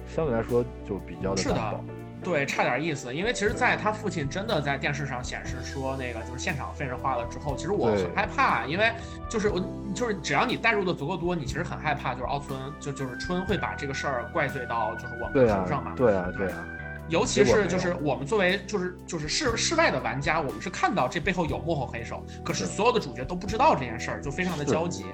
[0.08, 1.80] 相对来说就比较的是的，
[2.24, 3.14] 对，差点意思。
[3.14, 8.92] 因为其实，在他父亲真的在电视上显示说那个就是现场废人化了之后，其实我很害怕，因为
[9.28, 9.60] 就是我
[9.94, 15.94] 就是只要你带入的足够多，你其实很害怕，就是奥村就就是春会把这个事儿怪罪到就是我们头上嘛。
[15.96, 16.66] 对啊，对啊。
[17.12, 25.06] 尤其是就是我们作为就是就是室室外的玩家，我们是看到这背后有幕后黑手，可是所有的主角都不知道这件事儿，就非常的焦急。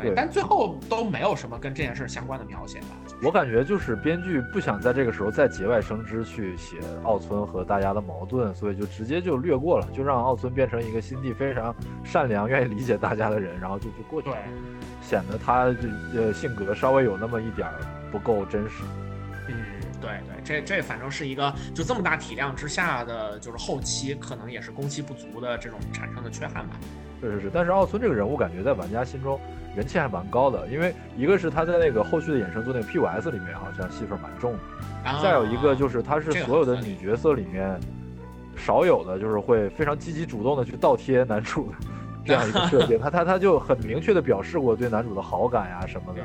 [0.00, 2.86] 对，但最后都没有什么跟这件事儿相关的描写吧？
[3.22, 14.36] 我感觉就是编剧不想在这个时候再节外生枝去写奥村和大家的矛盾，所以就直接就略过了，就让奥村变成一个心地非常善良、愿意理解大家的人，然后就就过去了，
[15.00, 15.88] 显得他这
[16.20, 17.74] 呃性格稍微有那么一点儿
[18.10, 18.82] 不够真实。
[20.04, 20.26] 嗯。
[20.26, 26.76] 对对，这这反正是一个就这么大体量之下的，就是后期可能也是工期不足的这种产生的缺憾吧。
[27.20, 29.40] 是是是，但是奥村这个人物感觉在玩家心中
[29.74, 34.52] 人气还蛮高的，因为一个是他在那个后续的衍生作那个 POS 里面好像戏份蛮重
[35.04, 37.80] 的，再有一个就是他是所有的女角色里面
[38.56, 41.76] 少有的就是会非常积极主动的去倒贴男主的
[42.26, 46.20] 这样一个设定， 他他他就很明确的表示过对男主的好感呀什么的。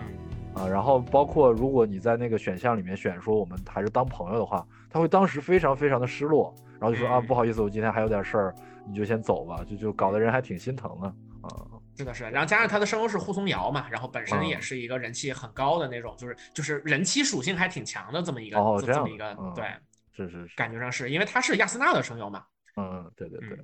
[0.60, 11.08] 啊，然后包括如果你在那个选项里面选说我们还是当朋友的话，他会当时非常非常的失落，然后就说啊不好意思，我今天还有点事儿，你就先走吧，就就搞得人还挺心疼的
[11.42, 11.80] 啊。
[11.96, 19.66] 是的，是的，然后加上他的声优是护松瑶嘛，然后本身也是一个人气很高的那种，就是就是人气属性还挺强的这么一个这么一个对，
[20.12, 22.44] 是是是，感觉上是因为他是亚丝娜的声优嘛，
[22.78, 23.58] 嗯对对对，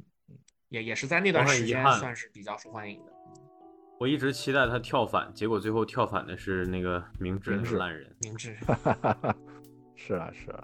[0.70, 3.12] 也也是在那段时间算是比较受欢迎的。
[3.98, 8.14] 我一直期待他跳反，结果最后跳反的是那个明智的烂人。
[8.22, 8.56] 明智，
[9.96, 10.64] 是啊是啊，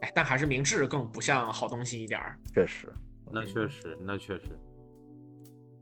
[0.00, 2.38] 哎，但还是明智更不像好东西一点儿。
[2.54, 2.90] 确实，
[3.30, 4.44] 那确实，那确实。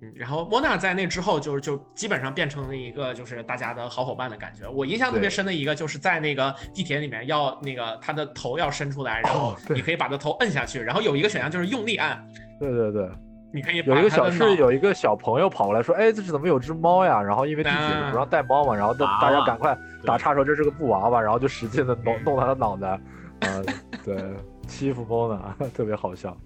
[0.03, 4.69] 嗯，然后莫娜在那之后就就基本上变成了一个就是大家的好伙伴的感觉。
[4.69, 13.09] 我印象特别深的一个就是在那个地铁里面要那个他的头要伸出来，然后你可以把他头摁下去，然后有一个选项就是用力按，对对对，
[13.55, 17.23] 你可以把有一个小是有一个小朋友跑过来说，哎，这是怎么有只猫呀？
[17.23, 23.63] 然后因为地铁里不让带猫嘛，然后大大家啊赶快打岔说这是个布娃娃，然后就使劲的弄弄他的脑袋，啊，
[24.05, 24.17] 对，
[24.67, 25.39] 欺负 Mona，
[25.73, 26.37] 特别好笑。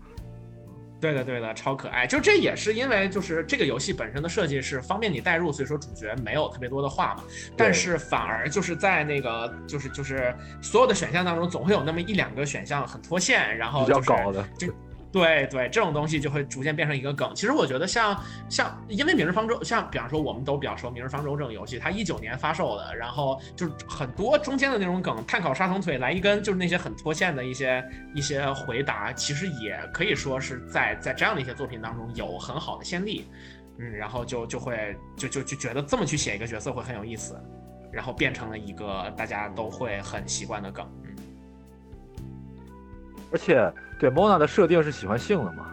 [1.01, 2.07] 对的，对的，超可爱。
[2.07, 7.23] 就这也是因为就是这个游戏本身的设计是方便你代入，所以说主角没有特别多的话嘛。
[7.57, 14.67] 但是反而就是在那个就是就是所有的选项当中，总会有那么一两个选项很脱线，然后比较就是搞的，就
[15.11, 17.33] 对对，这种东西就会逐渐变成一个梗。
[17.35, 27.83] 其实我觉得像像，因为《明日方舟》，像比方说我们都比较说《明日方舟》这种游戏，它一九年发售的，然后就是很多中间的那种梗，碳烤沙虫腿来一根，就是那些很脱线的一些
[28.15, 33.27] 一些回答，其实也可以说是在在这样的一些作品当中有很好的先例。
[33.79, 37.41] 嗯，然后就就会就就就觉得这么去写一个角色会很有意思，
[37.93, 40.85] 然后变成了一个大家都会很习惯的梗。
[43.29, 45.67] 嗯，而且对 Mona 的设定是喜欢性的嘛，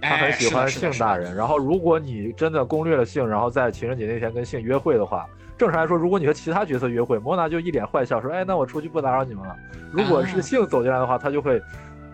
[0.00, 1.34] 他哎很喜欢性大人。
[1.34, 5.26] 然后如果你真的攻略了性，然后在情人节那天跟性约会的话，
[5.56, 9.56] 正常来说，如果你和其他角色约会，Mona 就一脸坏笑说：“哎，那我出去不打扰你们了。”
[9.92, 11.62] 如果是啊性走进来的话，他就会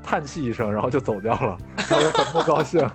[0.03, 2.87] 叹气一声，然后就走掉了， 他就很不高兴。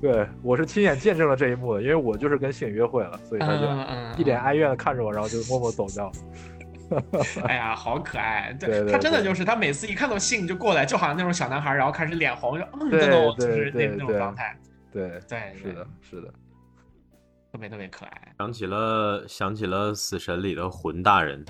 [0.00, 6.12] 对我是亲眼见证了这一幕的，因为我就是跟性约会了，所以他就一脸哀怨的看着我，然后就默默走掉了。
[7.44, 8.56] 哎呀，好可爱！
[8.58, 14.56] 对对他真的就是他每次一看到信就过来，就好像那种小男孩，然后开始脸红，就嗯那种，就是那那种对对状态。
[14.92, 16.28] 对，对，是的，，是的。
[17.52, 18.32] 特别特别可爱。
[18.38, 21.44] 想起了想起了死神里的魂大人，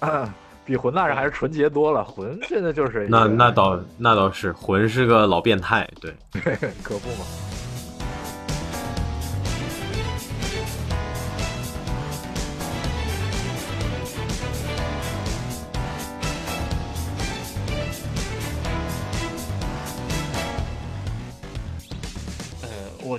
[0.00, 2.02] 啊， 比魂大人还是纯洁多了。
[2.04, 6.14] 魂真的就是那那倒那倒是魂是个老变态，对，
[6.82, 7.24] 可不嘛。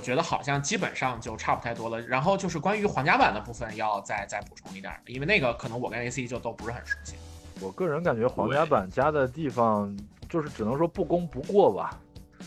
[0.08, 2.00] 觉得好像基本上就差不太多了。
[2.00, 7.14] 然后就是关于皇家版的部分，要再再补充一点，因为那个可能我跟 AC 就都不是很熟悉。
[7.60, 9.94] 我个人感觉皇家版加的地方，
[10.26, 12.00] 就是只能说不攻不过吧，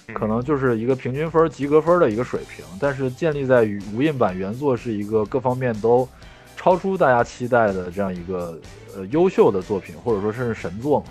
[0.07, 2.65] 嗯可能就是一个平均分、及格分的一个水平。
[2.79, 6.09] 但是建立在于无印版原作是一个各方面都
[6.57, 8.59] 超出大家期待的这样一个
[8.95, 11.05] 呃优秀的作品，或者说甚至神作嘛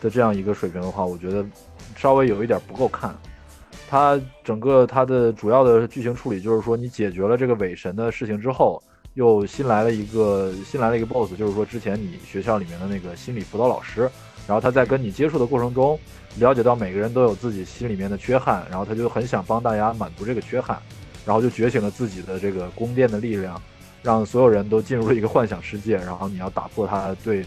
[0.00, 1.44] 的这样一个水平的话，我觉得
[1.96, 3.14] 稍微有一点不够看。
[3.92, 8.82] 它整个它的主要的剧情处理就是说，你解决了这个伪神的事情之后，
[9.12, 14.10] 又新来了一个新来了一个 boss，就是说之前你学校里面的那个心理辅导老师，
[14.46, 16.00] 然后他在跟你接触的过程中，
[16.38, 20.80] 了解到每个人都有自己心里面的缺憾，然后他就很想帮大家满足这个缺憾，
[21.26, 23.60] 然后就觉醒了自己的这个宫殿的力量，
[24.02, 27.44] 让所有人都进入了一个幻想世界，然后你要打破他对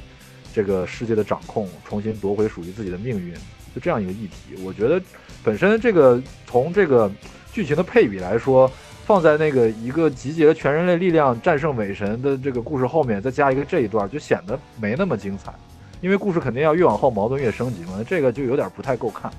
[0.54, 3.34] 这个世界的掌控，重新夺回属于自己的命运，
[3.76, 4.56] 就这样一个议题。
[4.64, 5.02] 我觉得
[5.44, 7.12] 本身这个从这个
[7.52, 8.72] 剧情的配比来说，
[9.06, 15.54] 放在那个一个集结了全人类力量战胜美神的这个故事后面，再加一个这一段，就显得没那么精彩。
[16.02, 19.32] 因为故事肯定要越往后矛盾越升级嘛，这个就有点不太够看。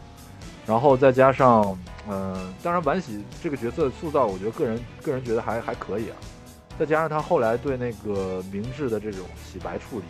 [0.66, 1.78] 然后再加上，
[2.08, 6.16] 嗯、当然婉喜这个角色塑造，我觉得个人个人觉得还还可以啊。
[6.78, 10.04] 再加上他后来对那个明智的这种洗白处理，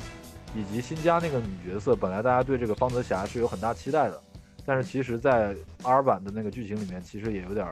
[0.56, 4.18] 以及新加那个女角色，本来大家对这个方泽霞是有很大期待的，
[4.64, 7.70] 但是其实，在 R 版的那个剧情里面，其实也有点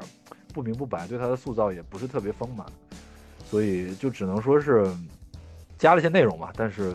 [0.53, 2.67] 不明不白，对她的塑造也不是特别丰满，
[3.51, 4.87] 所以就只能说是
[5.79, 6.95] 加了一些内容吧，但是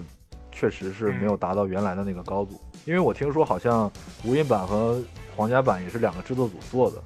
[0.52, 2.62] 确实是没有达到原来的那个高度。
[2.86, 3.92] 因为我听说好像
[4.24, 5.02] 无印版和
[5.36, 7.04] 皇家版也是两个制作组做的，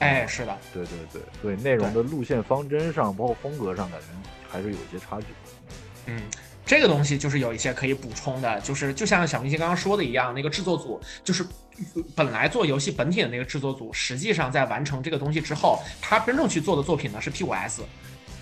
[0.00, 4.06] 哎，是的，对对对，所以内容的路线方针上，包括风格上，感觉
[4.48, 5.26] 还是有一些差距。
[6.06, 6.22] 嗯，
[6.70, 11.44] 这个东西就是有一些可以补充的，就是就像小明星刚刚说的一样，那个制作组就是
[12.14, 17.82] 本来做游戏本体的那个制作组，实际上在完成这个东西之后，他真正去做的作品呢是 P 五 S。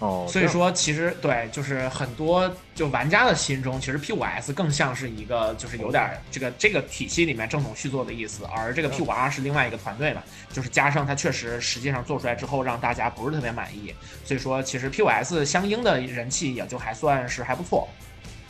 [0.01, 10.23] 哦，所以说，其实对，就是很多就玩家的心中，其实 P 五 S 更像是一个就是有点儿这个这个体系里面正统续作的意思，而这个 P 五 R 是另外一个团队嘛，
[10.53, 17.89] 就是加上它确实实际上做出来之后让大家不是特别满意，所以说其实 P 五 S 相应的人气也就还算是还不错。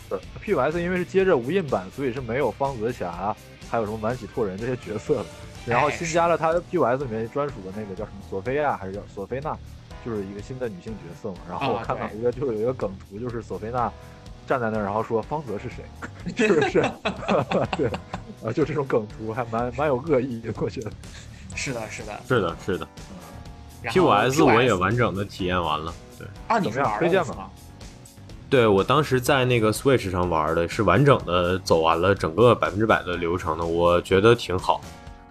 [0.09, 3.35] 这 P 5 S 因为是接着无印版，所以是没有方泽霞，
[3.71, 5.27] 还有什么满喜拓人这些角色的。
[5.67, 9.57] 然后新加了他 P 5 S 里面专属的那个叫什么索菲亚还是叫索菲娜，
[10.05, 11.39] 就是一个新的女性角色嘛。
[11.49, 13.93] 然后我啊看到一个就有一个梗图，就是索菲娜
[14.47, 15.85] 站在那儿，然后说方泽是谁？
[16.49, 16.81] 是不是？
[17.77, 17.89] 对，
[18.43, 20.91] 啊，就这种梗图还蛮蛮有恶意的，我觉得。
[21.55, 22.89] 是的，是的，是的，是的
[23.83, 26.27] ，P 后五 S 我也完整的体验完了，对。
[26.47, 27.51] 啊，你是怎么样玩推荐吗了是吗？
[28.51, 34.81] 对我当时在那个 Switch 上玩的是完整的走完了整个百分之百的流程的，我觉得挺好。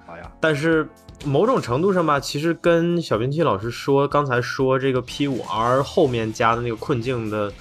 [0.05, 0.87] 好呀，但是
[1.25, 7.51] 某种程度上吧，其实跟小冰淇老师说刚才说这个 P 五 R 后面加的那个困境的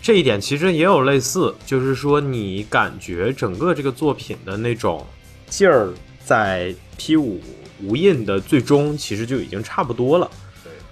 [0.00, 5.04] 这一点，其实也有类似，就是说你感觉整个这个作品的那种
[5.48, 5.92] 劲儿，
[6.24, 7.40] 在 P 五
[7.82, 10.30] 无印的最终其实就已经差不多了。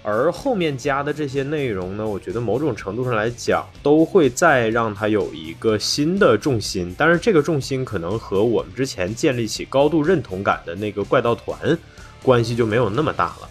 [0.07, 11.77] 而后面加的这些内容呢，我觉得某种程度上来讲，都会再让它有一个新的重心，但是这个重心可能和我们之前建立起高度认同感的那个怪盗团
[12.23, 13.49] 关系就没有那么大了。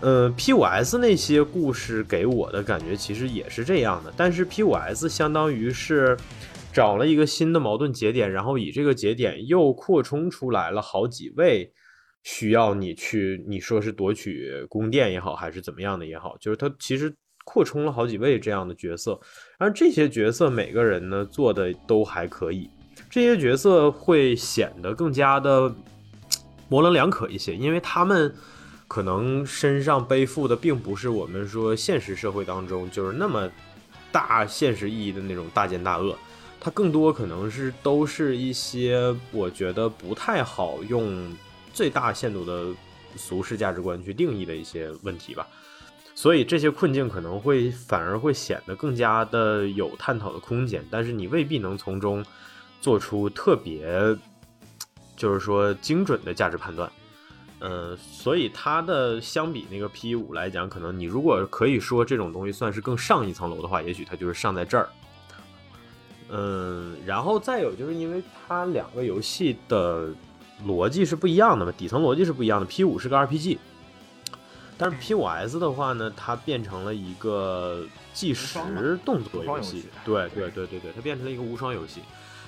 [0.00, 6.16] 呃，P 五 S 那些故事给我的感觉其实也是这样的，但是 P 五 S 相当于是
[6.72, 11.72] 找了一个新的矛盾节点，然后以这个节点又扩充出来了好几位
[12.24, 17.14] 需要你去，你说是夺取宫殿也好，还是怎么样的也好，就是他其实
[17.44, 19.20] 扩充了好几位这样的角色，
[19.58, 22.68] 而这些角色每个人呢做的都还可以，
[23.10, 25.72] 这些角色会显得更加的
[26.68, 28.34] 模棱两可一些，因为他们
[28.88, 33.50] 可能身上背负的并不是我们说现实社会当中就是那么
[34.10, 36.16] 大现实意义的那种大奸大恶，
[36.58, 41.30] 它更多可能是都是一些我觉得不太好用
[41.74, 42.72] 最大限度的
[43.16, 45.46] 俗世价值观去定义的一些问题吧。
[46.14, 52.24] 所以这些困境可能会反而会显得更加的有探讨的空间，但是你未必能从中
[52.80, 54.16] 做出特别，
[55.16, 56.88] 就是说精准的价值判断。
[57.60, 64.88] 嗯，所以它的相比那个 P 五来讲，可能你如果可以说这种东西算是更上一层楼的话，也许它就是上在这儿。
[66.30, 70.08] 嗯，然后再有就是因为它两个游戏的
[70.66, 72.66] 逻辑是不一样的嘛，底层逻辑是不一样的。
[72.66, 73.58] P 五是个 RPG，
[74.76, 78.58] 但是 P 五 S 的话呢，它变成了一个计时
[79.04, 79.84] 动作游戏。
[80.04, 82.00] 对对对对对，它变成了一个无双游戏。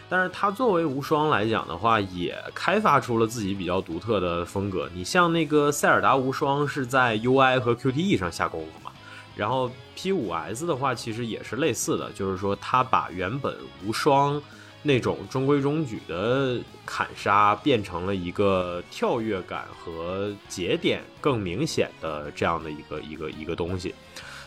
[0.08, 4.88] 但是它作为无双来讲的话，也开发出了自己比较独特的风格。
[4.94, 8.92] 你像那个塞尔达无双是在 UI 和 QTE 上下功夫嘛，
[9.34, 14.40] 然后 P 五 S 的话其实也是类似的，就是说它把原本无双
[14.82, 23.94] 那种中规中矩的砍杀变成了一个跳跃感和节点更明显的这样的一个一个一个东西。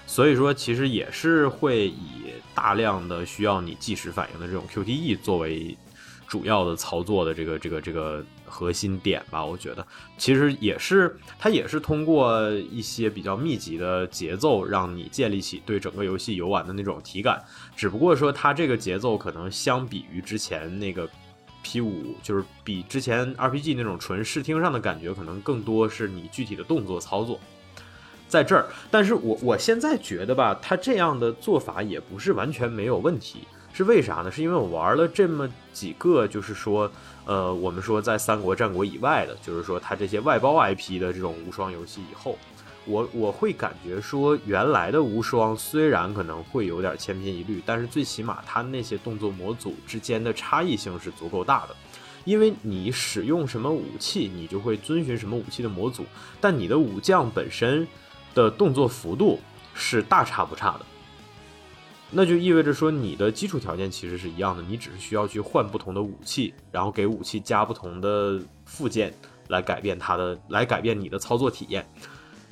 [0.07, 5.77] 所以说，其实也是会以大量的需要你即时反应的这种 QTE 作为
[6.27, 9.45] 主要的操作的这个这个这个核心点吧。
[9.45, 9.85] 我觉得，
[10.17, 17.41] 其实也是它也是通过一些比较密集的节奏，让你建立起对整个游戏游玩的那种体感。
[17.75, 21.07] 只不过说，它这个节奏可能相比于之前那个
[21.61, 27.39] P 五，就是比之前 RPG 那种纯视听上的感觉，可能更多是你具体的动作操作。
[28.27, 33.39] 在这儿，但是我我现在觉得吧，它这样的做法也不是完全没有问题，
[33.73, 34.31] 是为啥呢？
[34.31, 36.91] 是因为我玩了这么几个，就是说，
[37.29, 42.35] 呃，我们说在三国战国以外的，就是说他这些外包 IP 的这种无双游戏以后，
[42.85, 51.75] 我我会感觉说，原来的无双虽然可能会有点千篇一律，但是最起码它那些动作模组之间的差异性是足够大的。
[52.25, 56.03] 因为你使用什么武器，你就会遵循什么武器的模组，
[56.41, 57.87] 但你的武将本身。
[58.35, 59.39] 的动作幅度
[59.73, 60.85] 是大差不差的，
[62.11, 69.13] 那就意味着说你的基础条件其实是一样的，你只是需要去换不同的武器，然后给武器加不同的附件
[69.49, 71.87] 来改变它的，来改变你的操作体验。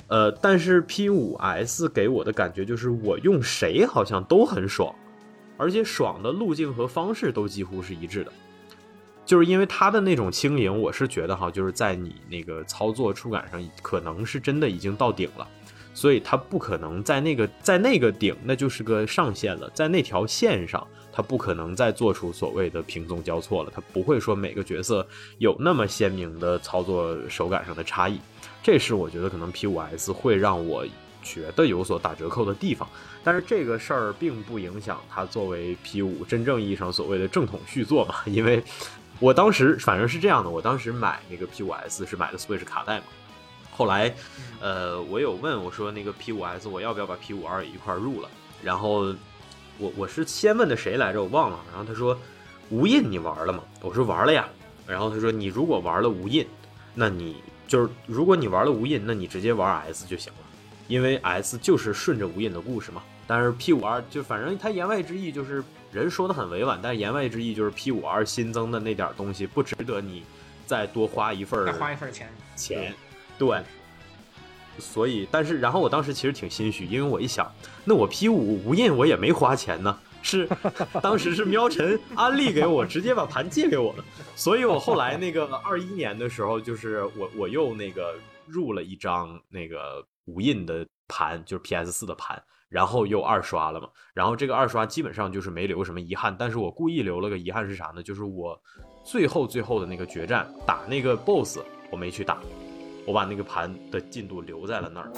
[0.06, 4.94] 呃，但是 P 五 S 给我的感觉就是我用谁好像都很爽，
[5.56, 8.32] 而且爽的路径和方式都几乎是一致的，
[9.26, 15.46] 就是因为它的那种轻盈，我是觉得哈，就是在你那个操作触感上，可能是真的已经到顶了。
[15.98, 23.72] 所以它不可能在那个在那个顶，那就是个上限了，在那条线上，它不可能再做出所谓的平纵交错了。
[23.74, 25.04] 它不会说每个角色
[25.38, 28.20] 有那么鲜明的操作手感上的差异，
[28.62, 30.86] 这是我觉得可能 P 五 S 会让我
[31.20, 32.88] 觉得有所打折扣的地方。
[33.24, 38.62] 但是这个事儿并不影响它作为 P 五真正意义上所谓的正统续作嘛，因为
[39.18, 43.06] 我当时反正是这样的，我当时买那个 P 五 S 是买的 Switch 卡带嘛。
[43.78, 44.12] 后来，
[44.60, 48.28] 呃，我有问我说那个 P 五 S 我要不要把 P 五 R 也一块入了？
[48.60, 49.14] 然后
[49.78, 51.22] 我我是先问的谁来着？
[51.22, 51.60] 我忘了。
[51.70, 52.18] 然后他说
[52.70, 53.62] 无印你玩了吗？
[53.80, 54.48] 我说玩了呀。
[54.84, 56.44] 然后他说你如果玩了无印，
[56.92, 57.36] 那你
[57.68, 60.38] 就是如果你玩了无印，那你直接玩 S 就行了，
[60.88, 63.00] 因为 S 就是顺着无印的故事嘛。
[63.28, 65.62] 但是 P 五 R 就反正他言外之意就是
[65.92, 70.24] 人说的很委婉，但是言外之意就是 P 五 R 新增的那点东西不值得你
[70.66, 72.28] 再多花一份再花一份钱。
[72.56, 72.92] 钱。
[73.38, 73.62] 对，
[74.78, 77.50] 所以，但是然后我当时其实挺心虚，因为我一想，
[77.84, 80.48] 那我 P 五无印我也没花钱呢，是
[81.00, 88.16] 当时是喵晨安利给我，直接把盘借给我的，所以我后来那个二一年的时候，就是我我又那个
[88.46, 92.42] 入了一张那个无印的盘，就是 PS 四的盘。
[92.70, 98.02] 然后又二刷了嘛，然后这个二刷基本上就是没留什么遗憾，但是我故意留了个遗憾是啥呢？
[98.02, 98.60] 就是我
[99.02, 101.60] 最后最后的那个决战打那个 BOSS
[101.90, 102.38] 我没去打，
[103.08, 105.10] 我把那个盘的进度留在了那儿。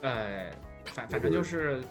[0.00, 0.50] 呃，
[0.94, 1.82] 反反正就是。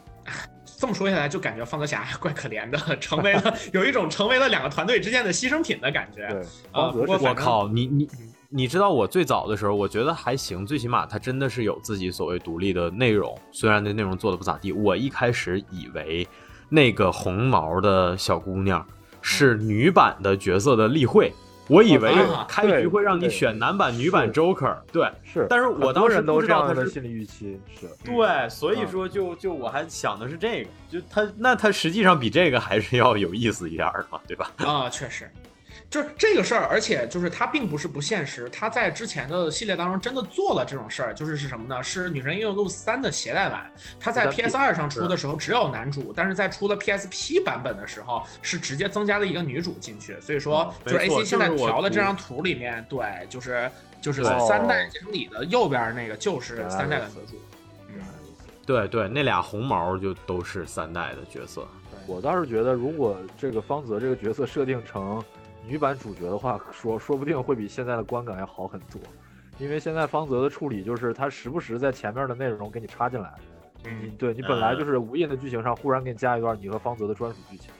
[0.80, 6.26] 这么说下来，就感觉方泽侠 怪可怜的，成为了有一种成为了两个团队之间的牺牲品的感觉。
[6.26, 6.42] 对，
[6.72, 8.10] 啊，不过我靠，你你
[8.54, 14.72] 你知道我最早的时候，我觉得还行，最起码他真的是有自己所谓独立的内容，虽然那内容做的不咋地。
[14.72, 16.28] 我一开始以为
[16.68, 18.86] 那个红毛的小姑娘
[19.22, 21.32] 是女版的角色的例会。
[21.68, 22.12] 我以为
[22.46, 34.50] 开局会让你选男版、女版 Joker，对，是，但是我当时都知道他的心理预期是，对，所以说就就我还想的是这个，就他那他实际上比这个还是要有意思一点嘛，对吧？
[34.58, 35.30] 啊，确实。
[35.92, 41.82] 就是这个事儿，而且就是它并不是不现实，它在之前的系列当中真的做了这种事儿，就是是什么呢？
[41.82, 43.70] 是《女神异闻录三》的携带版，
[44.00, 53.70] 它在 PS 二上出的时候只有男主，但是在出了 PSP 版本的时候是直接增加了一个女主进去，所以说就是 AC 现在调的这张图里面，对，就是
[54.00, 57.36] 就是三代结成里的右边那个就是三代的女主，
[57.90, 58.00] 嗯，
[58.64, 61.68] 对对，那俩红毛就都是三代的角色。
[62.06, 65.22] 我倒是觉得，如果这个方泽这个角色设定成。
[65.66, 69.00] 女版主角的话，说说不定会比现在的观感要好很多，
[69.58, 73.32] 因为现在方泽的处理就是他时不时在前面的内容给你插进来，
[73.84, 77.70] 你对你本来就是无印的剧情上忽然给你加一段你和方泽的专属剧情，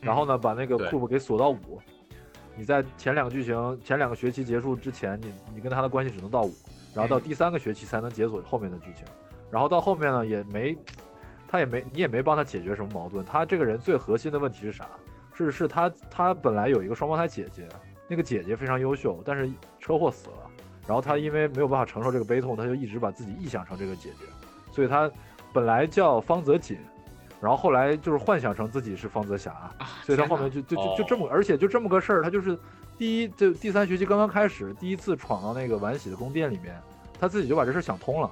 [0.00, 1.80] 然后呢把那个库布给锁到五，
[2.54, 6.52] 你在前两个剧情前两个学期结束之前，你你跟他的关系只能到五，
[6.94, 9.04] 然后到第三个学期才能解锁后面的剧情，
[9.50, 10.76] 然后到后面呢也没，
[11.48, 14.86] 他也没你也没帮他解决什么矛盾，他这个人最核心的问题是啥？
[15.44, 17.68] 是是他他本来有一个双胞胎姐姐，
[18.08, 20.50] 那个姐姐非常优秀，但是车祸死了，
[20.86, 24.24] 然后他因为没有办法承受这个悲痛，他就一直把自己臆想成这个姐姐，
[24.72, 25.10] 所以他
[25.52, 26.78] 本来叫方泽锦，
[27.40, 29.70] 然后后来就是幻想成自己是方泽霞，
[30.04, 32.58] 所以他后面就就就就这么，而且就这么个事儿，他就是
[32.98, 36.74] 第一就第三学期刚刚开始，第一次闯到那个晚喜的宫殿里面，
[37.18, 38.30] 他自己就把这事想通了，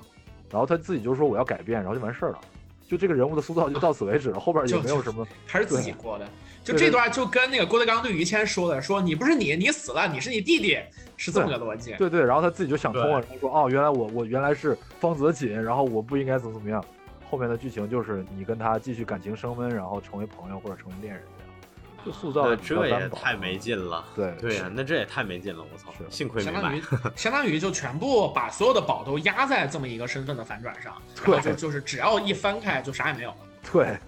[0.50, 2.38] 然后他自己就说我要改变，然后就完事儿了，
[2.86, 6.26] 就这个人物的塑造就到此为止了，后边也没有什么，还是自己过的。
[6.64, 10.78] 就这段就跟那个郭德纲对于谦说的，说你不是你，你死了，你是你弟弟，
[11.16, 11.94] 是这么个逻辑。
[11.94, 16.84] 对对，然后他自己就想通了，然后说哦，原来我我原来是方泽锦，然后我不应该怎么怎么样。
[17.30, 24.04] 后面的剧情就是你跟他继续感情升温，然后成为朋友或者成为恋人这样，就塑造这也太没劲了。
[24.14, 25.92] 对对呀，那这也太没劲了，我操！
[26.08, 26.82] 幸亏相当于
[27.16, 30.94] 相当于就全部把所有的宝都压在这么一个身份的反转上，
[31.24, 33.36] 然后就就是只要一翻开就啥也没有了。
[33.72, 33.98] 对。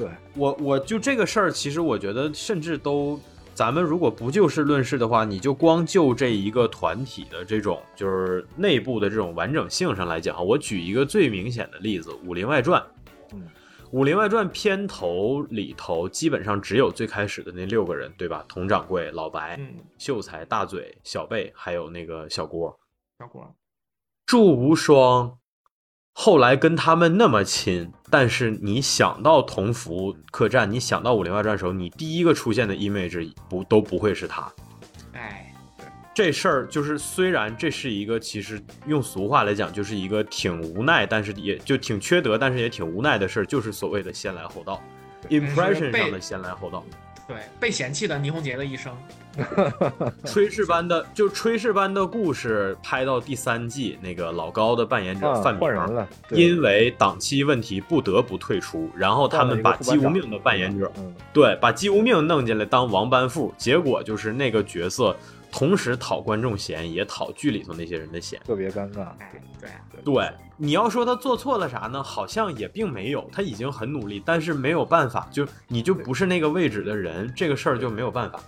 [0.00, 3.20] 对我，我就这个事儿，其实我觉得，甚至都，
[3.52, 12.80] 咱们如果不就事论事的话，你就光就这一个团体的这种，就是内部的这种完整性上来讲，我举一个最明显的例子，《武林外传》。
[13.34, 13.42] 嗯，
[13.90, 18.42] 《武林外传》片头里头基本上只有最开始的那六个人，对吧？
[18.48, 19.60] 佟掌柜、老白、
[19.98, 22.74] 秀才、大嘴、小贝，还有那个小郭。
[23.18, 23.54] 小郭，
[24.24, 25.39] 祝无双。
[26.12, 34.52] 后来跟他们那么亲，但是你想到同福客栈，你想到武林外传的时候，你第一个出现的 image 不都不会是他。
[35.12, 35.54] 哎，
[36.12, 44.82] 这事儿就是虽然这是一个，其实用俗话来讲，就是一个挺无奈，但是也就挺缺德，但是也挺无奈的事儿，就是所谓的先来后到
[45.30, 46.84] ，impression 上的先来后到。
[47.30, 48.92] 对，被嫌弃的倪虹洁的一生。
[50.26, 60.90] 炊事班的，就炊事班的故事拍到第三季，那个老高的扮演者范明因为档期问题不得不退出，然后他们把姬无命的扮演者，
[61.32, 65.16] 对，把姬无命弄进来当王班副，结果就是那个角色
[65.50, 69.08] 同时讨观众嫌，也讨剧里头那些人的嫌，特别尴尬。
[69.60, 69.70] 对
[70.04, 72.02] 对，你要说他做错了啥呢？
[72.02, 78.40] 好像也并没有，他已经很努力，但是没有办法，就你就不是那个位置的人，这个事儿就没有办法。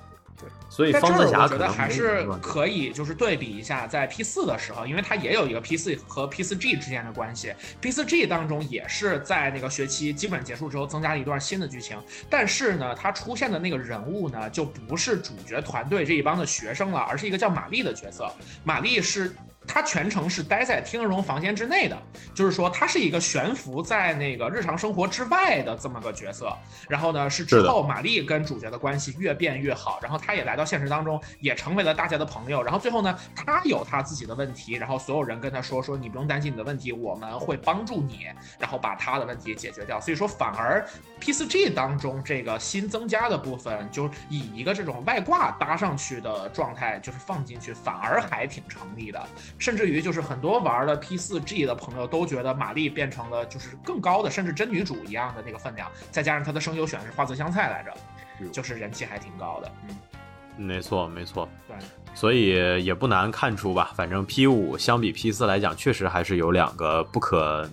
[0.69, 7.53] 所以方泽侠可能还是可以，就是对比一下，在 P 四的时候，因为它也有一个 P 四和 P 四 G 之间的关系。
[7.81, 11.99] P 四 G 当中也是在那个学期基本结束之后增加了一段新的剧情，
[12.31, 18.33] 但是呢，它出现的那个人物呢，就不是主角团队这一帮的学生了，而是一个叫玛丽的角色。
[18.65, 19.35] 玛丽是
[19.67, 21.97] 他全程是待在听人房间之内的，
[22.35, 26.53] 就是说他是一个悬浮在那个日常生活之外的这么个角色。
[26.89, 32.63] 然后呢，是之后玛丽跟主角的关系越变越好，然后他也来到现实当中，也成为了大家的朋友。
[32.63, 38.27] 然后最后呢，他有他自己的问题，然后所有人跟他说说你不用担心你的问题，我们会帮助你，
[38.59, 40.01] 然后把他的问题解决掉。
[40.01, 40.85] 所以说，反而
[41.21, 49.25] P 4 G 当中这个新增加的部分，就以一个这种外挂搭上去的状态，就是放进去，反而还挺成立的。
[49.63, 59.71] 甚至于就是很多玩了 P 四 G 的朋友都觉得玛丽变成了就是更高的，甚至真女主一样的那个分量，再加上她的声优选的是花泽香菜来着，就是人气还挺高的。
[59.89, 61.49] 嗯，没错，没错。
[61.69, 61.77] 对，
[62.13, 67.71] 所以也不难看出吧，反正 P 五相比 P 四来讲，确实还是有两个不可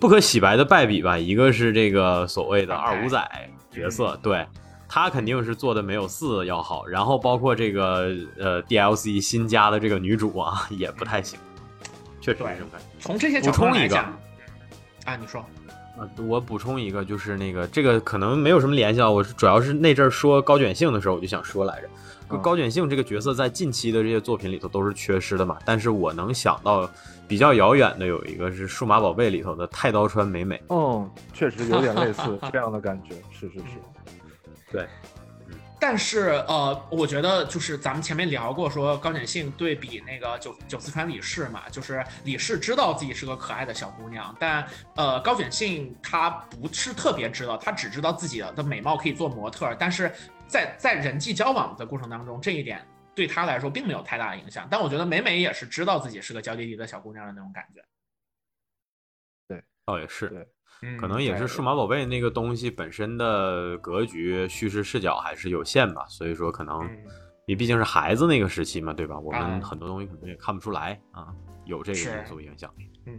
[0.00, 1.16] 不可洗白的败笔吧。
[1.16, 4.44] 一个是这个所谓的二五仔角色，对
[4.94, 11.38] 他肯定是做的没有四要好，然后包括这个呃 DLC 新加的这个女主啊， 也不太行，
[12.20, 12.86] 确实是对这种感觉。
[13.00, 13.80] 从这些角度补充一个。
[13.80, 14.04] 来讲，
[15.06, 15.40] 啊，你说，
[15.96, 21.88] 啊，我补充一个，就是那个这个可能没有什么联系啊，我是主要是那阵儿说高卷性的时候，我就想说来着。
[22.28, 22.42] 嗯。
[22.42, 26.86] 高卷性这个角色在近期的这些作品里头都是缺失的嘛，但是我能想到
[27.26, 33.80] 比较遥远的有一个是《数码宝贝》里头的太刀川美美，嗯，确实有点类似这样的感觉，是是是，
[34.72, 34.88] 对，
[35.78, 44.66] 但是呃，我觉得就是咱们前面聊过，说高卷信对比那个九九四川李氏嘛，就是李氏知道自己是个可爱的小姑娘，但
[44.96, 50.10] 呃高卷信她不是特别知道，她只知道自己的美貌可以做模特，但是
[50.46, 52.82] 在在人际交往的过程当中，这一点
[53.14, 54.66] 对她来说并没有太大的影响。
[54.70, 57.84] 但我觉得美美也是知道自己是个娇滴滴的小姑娘的那种感觉，
[59.48, 59.62] 对。
[59.84, 60.48] 倒也是，对
[60.82, 66.98] 嗯可能也是数码宝贝那个东西本身的格局、叙事视角还是有限吧，所以说可能嗯
[67.46, 69.18] 你毕竟是孩子那个时期嘛，对吧？
[69.18, 72.72] 我啊们很多东西可能也看不出来啊，有这个是因素影响。
[73.06, 73.18] 嗯，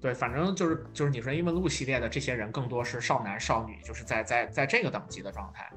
[0.00, 5.68] 对，反正就是就是你说英文路系列的这些人更多是少男少女，就是在在在这个等级的状态。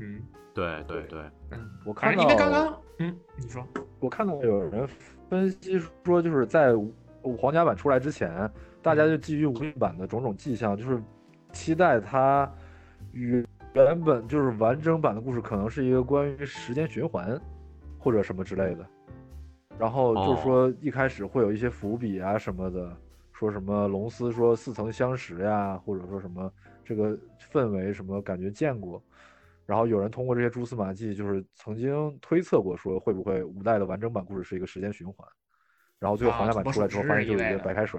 [0.00, 0.22] 嗯
[0.54, 1.20] 对对对，
[1.50, 3.66] 嗯，我看因为刚刚嗯，你说
[4.00, 4.88] 我看到有人
[5.28, 6.72] 分析说，就是在
[7.36, 8.50] 皇家版出来之前，
[8.82, 11.02] 大家就基于无印版的种种迹象，就是
[11.52, 12.50] 期待它
[13.12, 13.44] 与
[13.74, 17.40] 原本就是完整版的故事可能是一个关于时间循环
[17.98, 18.86] 或者什么之类的。
[19.78, 22.96] 然后就是说一开始会有一些伏笔啊什么的，
[23.32, 26.52] 说什么龙司说似曾相识呀，或者说什么
[26.84, 27.18] 这个
[27.50, 29.02] 氛围什么感觉见过。
[29.66, 35.26] 然后有人通过这些蛛丝马迹，就是曾经推测过说会不会五代的完整版故事是一个时间循环，
[36.04, 37.98] 然后最后啊皇家版出来之后发现就是一个白开水，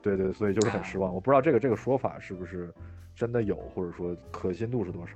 [0.00, 1.12] 对对，所以就是很啊失望。
[1.12, 2.72] 我不知道这个这个说法是不是
[3.12, 5.14] 真的有，或者说可信度是多少。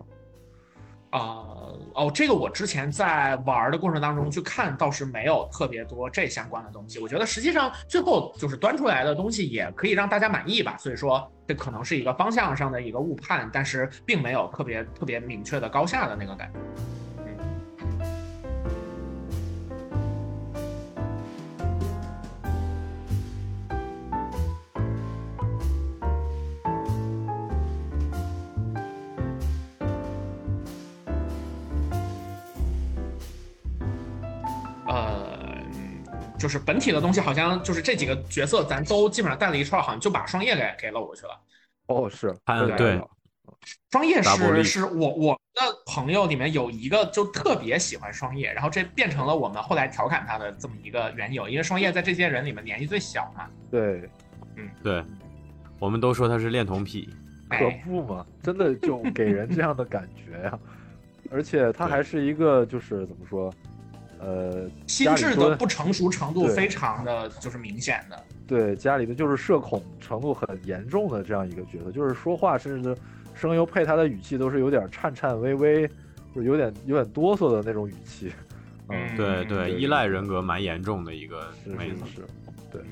[1.10, 1.46] 啊、
[1.94, 6.98] 哦，这个我之前在玩的过程当中去看，倒是没有特别多这相关的东西。
[6.98, 10.76] 我觉得实际上最后就是端出来的东西也可以让大家满意吧。
[10.78, 16.58] 所以说这可能是一个方向上的一个误判，但是并没有特别特别明确的高下的那个感觉。
[34.92, 35.38] 呃，
[35.74, 36.04] 嗯
[36.38, 41.40] 就是本体的东西好像就是这几个角色，咱都基本上带了一串，好像就把双叶给给搂过去了。
[41.86, 43.00] 哦，是，看这个对。
[43.92, 53.48] 双叶是是我我的朋友里面有一个就特别喜欢双叶，然后这变成了我们后来调侃他的这么一个缘由，因为双叶在这些人里面年纪最小嘛。
[53.70, 54.10] 对，
[54.56, 54.68] 嗯。
[54.82, 55.04] 对，
[55.78, 57.08] 我们都说他是恋童癖，
[57.48, 60.58] 可哎，不嘛，真的就给人这样的感觉呀、
[61.30, 63.52] 而且他还是一个就是怎么说，
[64.22, 68.24] 呃，心智的不成熟程度非常的就是明显的。
[68.46, 72.96] 对家里的就是社恐程度很严重的这样一个角色，就是说话甚至
[73.34, 75.88] 声优配他的语气都是有点颤颤巍巍，
[76.34, 78.32] 就是有点有点哆嗦的那种语气。
[78.88, 82.16] 嗯对对，对依赖人格蛮严重的一个是妹子是。
[82.16, 82.26] 是，
[82.70, 82.82] 对，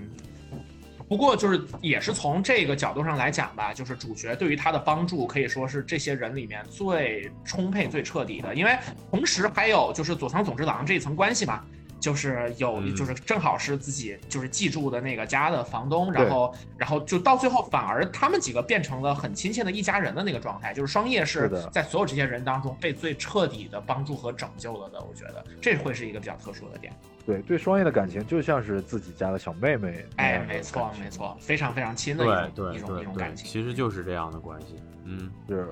[1.11, 8.79] 不过就是也是从这个角度上来讲吧，就是主角对于他的帮助可以说是这些人里面最充沛、最彻底的，因为
[9.11, 11.65] 同时还有就是佐仓总之郎这一层关系嘛。
[12.01, 20.73] 就是有，嗯就是正好是自己就是寄住的那个家的房东，然后，然后就到最后反而他们几个变成了很亲切的一家人的那个状态。
[20.73, 26.93] 就是双叶是在所有这些人当中被最彻底的帮助和拯救了的，我觉得这会是一个比较特殊的点。
[27.27, 33.47] 对对，双叶的感情就像是自己家的小妹妹那哎没错没错，非常非常亲的一种对一种一种感情。
[33.47, 34.77] 其实就是这样的关系。
[35.05, 35.69] 嗯，是，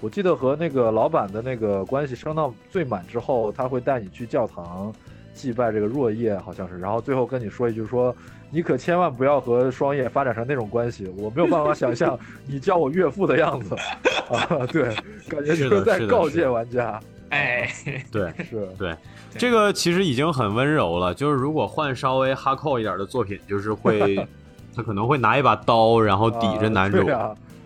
[0.00, 4.92] 我记得和那个老板的那个关系升到最满之后，他会带你去教堂
[5.36, 8.14] 祭拜这个若叶，好像是，然后最后跟你说一句说，
[8.50, 13.76] 你可千万不要和双叶发展成那种关系，我没有办法想象你叫我岳父的样子
[14.32, 14.84] 啊，对，
[15.28, 16.98] 感觉就是在告诫玩家。
[17.28, 17.68] 哎，
[18.10, 18.94] 对，是对，
[19.36, 21.12] 这个其实已经很温柔了。
[21.12, 24.16] 就是如果换稍微哈扣一点的作品，就是会，
[24.74, 27.04] 他可能会拿一把刀，然后抵着男主，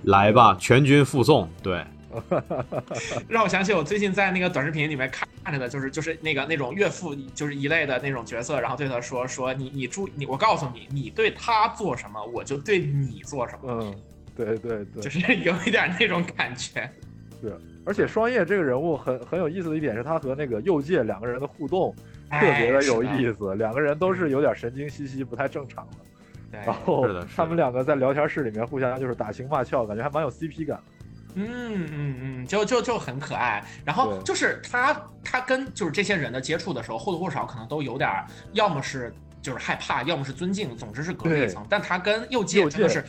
[0.04, 1.46] 来吧，全军覆送。
[1.62, 1.84] 对，
[3.28, 13.70] 让我想起我最近在那个短视频里面看着的，就是就是那个那种岳父，就是一类的那种角色，然后对他说说你你注你，我告诉你，你对他做什么，我就对你做什么。
[13.70, 13.94] 嗯，
[14.36, 16.90] 对对对，就是有一点那种感觉。
[17.40, 17.56] 是。
[17.86, 21.94] 而且双叶这个人物很很有意思的一点是他和那个右介两个人的互动
[22.30, 25.96] 特别的有意思，两个人都是有点神经兮兮、不太正常的。
[26.52, 30.78] 然后他们两个在聊天室里面互相就是打情骂俏，感觉还蛮有 CP 感。
[31.34, 33.64] 嗯嗯嗯，就就就很可爱。
[33.84, 38.10] 然后就是他他跟就是这些人的接触的时候，或多或少可能都有点，
[38.52, 39.12] 要么是。
[39.42, 41.66] 就是害怕，要么是尊敬，总之是隔了一层。
[41.66, 43.02] 但他跟右界真的是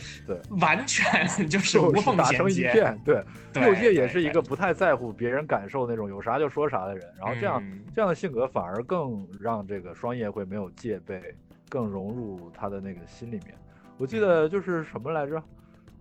[0.62, 2.98] 完全 就是无缝衔接。
[3.04, 3.22] 对，
[3.68, 7.06] 右界也是一个不太在乎别人感受那种有啥就说啥的人。
[7.20, 7.62] 然后这样
[7.94, 11.22] 这样的性格反而更让这个双叶会没有戒备，
[11.68, 13.54] 更融入他的那个心里面。
[13.98, 15.44] 我记得就是什么来着？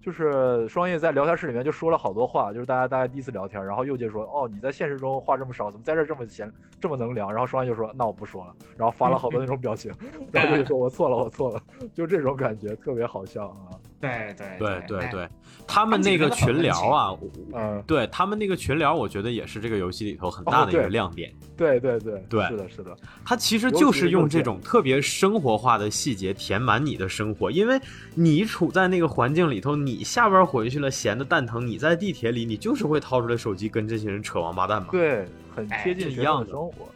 [0.01, 9.93] 就是双叶在聊天室里面就说了好多话，就是大家大家第一次聊天，然后右界说：“哦，你在现实中话这么少，怎么在这这么闲，这么能聊？”然后双叶就说：“那我不说了。”然后发了好多那种表情，
[10.33, 11.61] 然后就说：“我错了，我错了。”
[11.95, 13.77] 就这种感觉特别好笑啊。
[14.01, 15.29] 对对对对对，
[15.67, 17.15] 他们那个群聊啊，
[17.55, 21.31] 嗯，对他们那个群聊，我觉得也是这个游戏里头很大的一个亮点。
[21.55, 27.79] 对对对对，是的，是的，他其实就是用这种特别生活化的细节填满你的生活，因为
[28.15, 34.89] 你处在那个环境里头，你下班回去了闲的蛋疼，你在地铁里，你就是会掏出来手机跟这些人扯王八蛋嘛。
[34.91, 36.89] 对，很贴近一样的生活。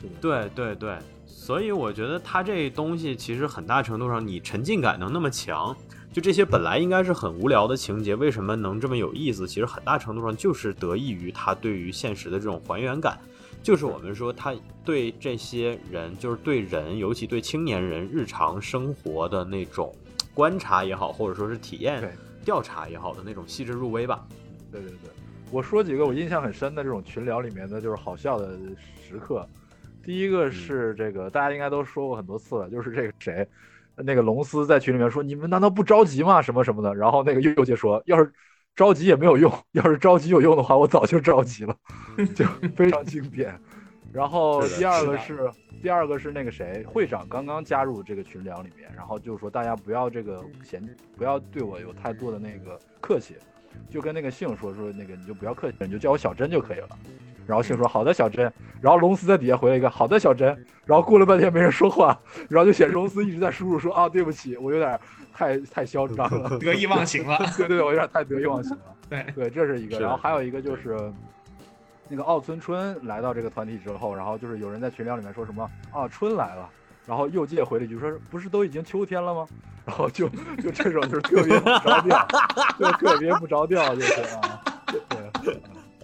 [0.00, 5.76] 是的，对对对，所以我觉得它这东西其实很大程度上，你沉浸感能那么强。
[6.12, 9.46] 就这些本来应该是很无聊的情节，为什么能这么有意思？
[9.46, 13.16] 其实很大程度上就是得益于他对于现实的这种还原感，
[13.62, 14.52] 就是我们说他
[14.84, 19.94] 对这些人，就是对人，尤其对青年人日常生活的那种
[20.34, 22.12] 观察也好，或者说是体验
[22.44, 24.26] 调查也好的那种细致入微吧。
[24.72, 25.10] 对对对，
[25.52, 28.58] 我说几个我印象很深的这种群聊里面的就是好笑的
[29.00, 29.46] 时刻。
[30.02, 33.46] 第一个是这个，大家应该都说过很多次了，就是这个谁。
[34.04, 36.40] 那个龙斯在群里面说：“你们难道不着急吗？
[36.42, 38.32] 什么什么的。”然后那个右界说：“要是
[38.74, 41.76] 着急也没有用，要是着急有用的话，我早就着急了。
[42.34, 42.44] ”就
[42.76, 43.58] 非常经典。
[44.12, 45.48] 然后第二个是
[45.80, 50.82] 第二个是那个谁会长刚刚加入这个群聊里面，然后就说大家不要这个嫌
[51.16, 53.36] 不要对我有太多的那个客气，
[53.88, 56.88] 就跟那个姓说说那个你就不要客气，你就叫我小珍就可以了。
[57.50, 60.46] 然后信说好的小珍，然后龙斯在底下回了一个好的小珍，
[60.84, 62.16] 然后过了半天没人说话，
[62.48, 64.96] 然后就显示龙斯一直在输入说啊对不起，我有点
[65.34, 69.26] 太太嚣张了，得意忘形了，对对对，我有点太得意忘形了，对。
[69.34, 71.12] 对， 这是一个，然后还有一个就是
[72.08, 76.68] 那个奥村春来到这个团体之后，然后就是有人在群聊里面说什么啊春来了，
[77.04, 79.44] 然后右界回了一句说不是都已经秋天了吗？
[79.84, 80.28] 然后就
[80.62, 82.28] 就这种就是特别不着调，
[82.78, 85.19] 就特别不着调就是啊，对。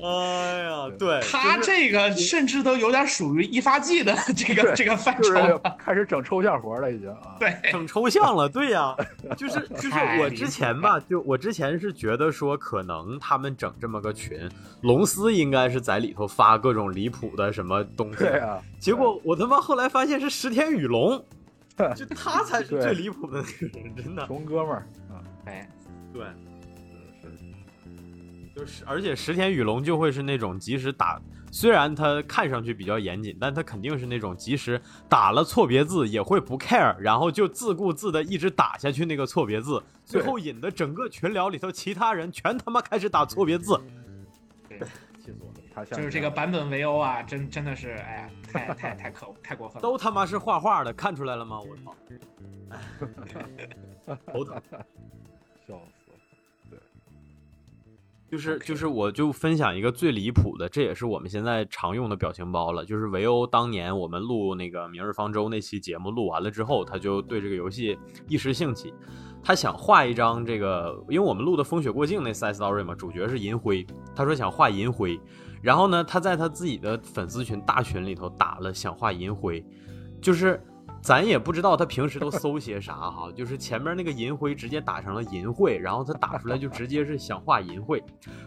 [0.03, 1.21] 哎呀，对。
[1.23, 5.33] 他这个甚至都有点属于一发技的这个这个范畴，
[5.79, 8.95] 开始整抽象活了，已经啊，对，整抽象了，对呀，
[9.37, 14.49] 就是 就是我之前吧，就我之前是觉得说，可能他们整这么个群，
[14.83, 21.23] 龙司应该是在里头发各种离谱的什么东西，对啊，结果我他妈后来发现是石田雨龙，
[21.97, 25.69] 就他才是最离谱的那个人，真的，龙哥们儿啊，哎，
[26.13, 26.23] 对。
[28.57, 31.21] 就是，而且石田雨龙就会是那种即使打，
[31.53, 34.81] 虽然他看上去比较严谨，但他肯定是那种即使
[35.11, 43.79] 打了错别字也会不 care，然后就自顾自的一直打下去那个错别字，最后引得整个群聊里头其他人全他妈开始打错别字。
[44.67, 44.79] 对，
[45.19, 45.61] 气死我了！
[45.75, 49.83] 他就是这个版本围殴啊，真真的是，哎呀，太太太可太过分了。
[49.83, 51.61] 都他妈是画画的，看出来了吗？
[51.61, 51.95] 我操！
[54.33, 54.59] 头疼，
[58.29, 62.85] 就是就是，我就分享一个最离谱的，这也是我们现在常用的表情包了。
[62.85, 67.97] 就是维欧当年我们录那个《明日方舟》那期节目录完了之后，他就对这个游戏
[68.29, 68.93] 一时兴起，
[69.43, 75.21] 他想画一张这个，因为我们录的《风雪过境》那 side story 嘛，主角是银灰，他说想画银灰，
[75.63, 79.65] 然后呢，他在他自己的粉丝群大群里头打了想画银灰，
[80.21, 80.61] 就是。
[81.07, 88.03] 咱也不知道他平时都搜些啥哈， 就是前面那个银灰直接打成了银会，然后他打出来就直接是想画银会。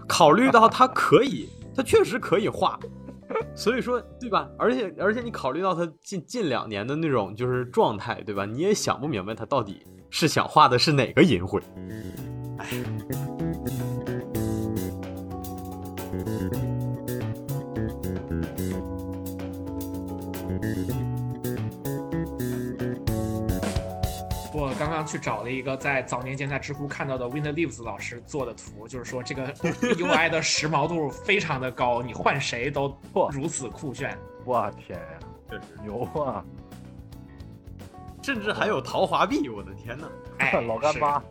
[0.06, 2.78] 考虑到他可以，他确实可以画，
[3.56, 4.50] 所以说，对吧？
[4.58, 8.46] 而且而且你考虑到他近近两年的那种就是状态，对吧？
[8.46, 11.62] 你也想不明白他到底是想画的是哪个淫秽。
[16.12, 16.59] 我
[25.06, 29.54] 去找了一个在早年间在知乎看到的 Winter Leaves 老师做的图，就是说这个
[29.96, 32.96] UI 的时髦度非常的高，你换谁都
[33.32, 34.18] 如此酷炫。
[34.46, 35.20] 我天呀，
[35.50, 36.44] 这是牛啊！
[38.22, 40.08] 甚至还有陶华碧，我的天哪！
[40.38, 41.22] 哎， 老干妈，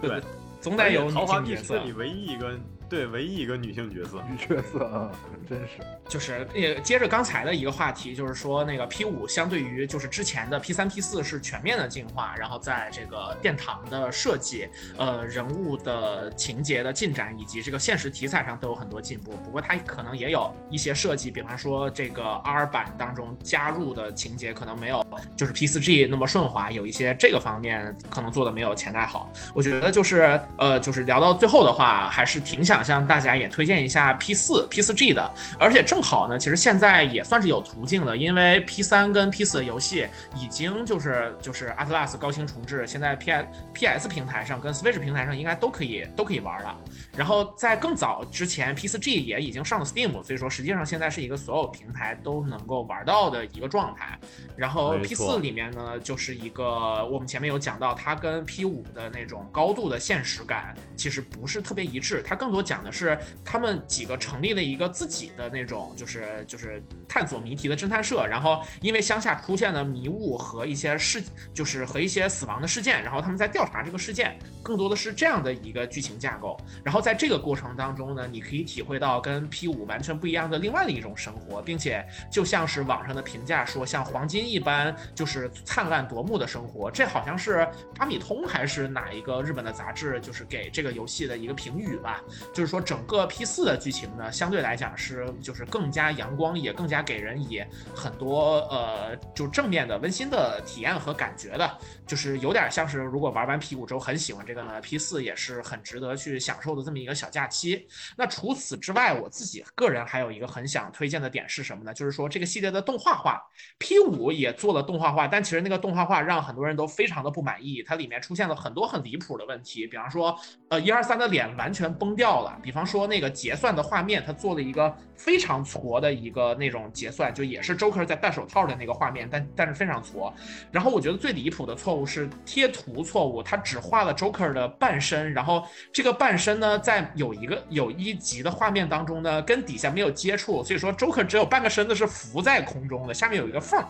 [0.00, 0.20] 对，
[0.60, 1.74] 总得有桃花币女性角色。
[1.74, 2.58] 是这里唯一一个
[2.90, 4.20] 对唯一一个女性角色。
[4.28, 5.10] 女角色啊，
[5.48, 5.80] 真是。
[6.08, 14.68] 就是也接着刚才的一个话题，就是说那个 P 五相对于就是之前的 P 三 P 四是全面的进化，然后在这个殿堂的设计、
[14.98, 19.36] 呃人物的情节的进展以及这个现实题材上都有很多进步。
[19.44, 29.32] 不过它可能也有一些设计，比方说这个 R 版当中加入的情节可能没有就是 P 四 G 那么顺滑，有一些这个方面可能做的没有前代好。
[29.54, 40.06] 我觉得就是呃就是聊到最后的话，还是挺想向大家也推荐一下 P 四 P 四 G 的，而且正好呢，其实现在也算是有途径的，因为 P 三跟 P 四的游戏
[40.36, 46.76] 已经就是就是 Atlas 高清重置，现在 P S P S 平台上跟 Switch 平台上应该都可以都可以玩了。
[47.16, 54.18] 然后在更早之前，P 四 G 也已经上了 Steam，所以说实际上现在是一个所有平台都能够玩到的一个状态。
[54.56, 71.20] 然后 P 错四里面呢，就是一个我们前面有讲到，它跟 P 五的那种高度的现实感其实不是特别一致，它更多讲的是他们几个成立了一个自己的那种就是就是探索谜题的侦探社，然后因为乡下出现了迷雾和一些事，
[71.52, 76.56] 就是和一些死亡的事件，然后他们在调查这个事件，更多的是这样的一个剧情架构。
[76.84, 86.88] 然后在这个过程当中呢，你可以体会到跟 P 五完全不一样的另外的一种生活，并且就像是网上的评价说，像黄金一般就是灿烂夺目的生活。
[86.88, 87.68] 这好像是
[87.98, 92.22] 阿米通还是哪一个日本的杂志，就是给这个游戏的一个评语吧。
[92.60, 107.88] 就是说整个 P 四的剧情呢，相对来讲是就是更加阳光，也更加给人以很多呃就正面的温馨的体验和感觉的，就是有点像是如果玩完 P 五之后很喜欢这个呢，P 四也是很值得去享受的这么一个小假期。
[108.14, 111.94] 那除此之外，我自己个人还有一个很想推荐的点是什么呢？
[111.94, 113.40] 就是说这个系列的动画化
[113.78, 120.38] ，P 五也做了动画化，但其实那个动画化让很多人都非常的不满意，它里面出现了很多很离谱的问题，比方说
[120.68, 130.32] 呃一二三的脸完全崩掉了，比方说那个结算的画面，他做了一个非常矬的一个那种结算，就也是 Joker 在戴手套的那个画面，但但是非常矬。
[130.70, 143.86] 然后我觉得最离谱的错误是贴图错误，他只画了 Joker 的半身，然后这个半身呢，在有一个有一集的画面当中呢，跟底下没有接触，所以说 Joker 只有半个身子是浮在空中的，下面有一个缝儿。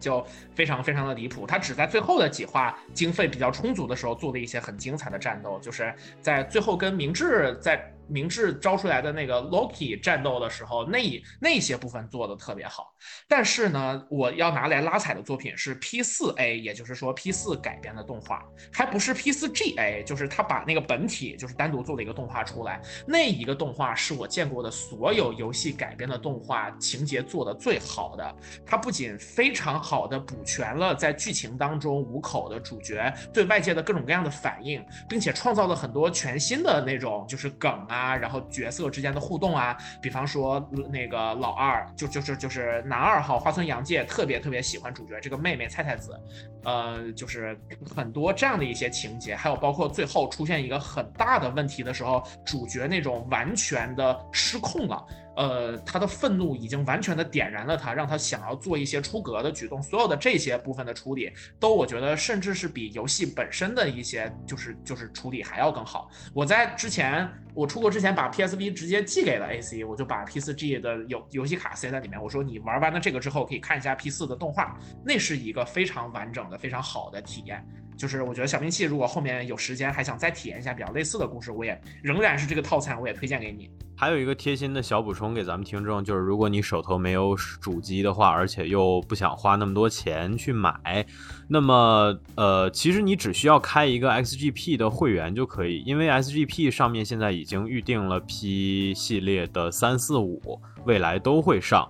[0.00, 1.46] 就非常非常的离谱。
[1.46, 12.92] 他只在最后的几话经费比较充足的时候做了一些很精彩的战斗，就是在最后跟明智在明智招出来的那个 Loki 战斗的时候，那那些部分做的特别好。
[13.28, 22.80] 但是呢，我要拿来拉踩的作品是 P 四 A，也就是说 P 四改编的动画，还不是 P 四 GA，就是他把那个本体就是单独做了一个动画出来。
[23.06, 28.36] 那一个动画是我见过的所有游戏改编的动画情节做的最好的。
[28.66, 46.18] 它不仅非常好的补全了在剧情当中五口的主角对外界的各种各样的反应，并且创造了很多全新的那种就是梗啊，啊然后角色之间的互动啊，比方说那个老二就就是就是男二号花村洋介特别特别喜欢主角这个妹妹菜菜子，
[46.64, 47.58] 呃，就是
[47.94, 55.04] 很多这样的一些情节，还有包括最后出现一个很大的问题的时候，主角那种完全的失控了。
[55.36, 59.82] 呃，他的愤怒已经完全的点燃了他，让他想要做一些出格的举动。
[59.82, 66.10] 所有的这些部分的处理，都我觉得甚至是比游戏本身的一些就是就是处理还要更好。
[66.34, 72.22] 我在之前我出国之前把 PSV 直接寄给了 AC，我就把 P4G 的游游戏卡塞在里面。
[72.22, 77.64] 我说你玩完了这个之后，可以看一下 P4 的动画，那是一个非常完整的、非常好的体验。
[78.00, 83.70] 就是我觉得小兵器如果后面有时间还想再体验一下比较类似的故事，我也仍然是这个套餐，我也推荐给你。
[83.94, 91.04] 还有一个贴心的小补充给咱们听众，就是如果你手头没有主机的话，而且又不想花那么多钱去买，
[91.46, 101.86] 那么呃，其实你只需要开一个 XGP 的会员就可以，因为 XGP 上面现在已经预定了 P 系列的三四五，未来都会上。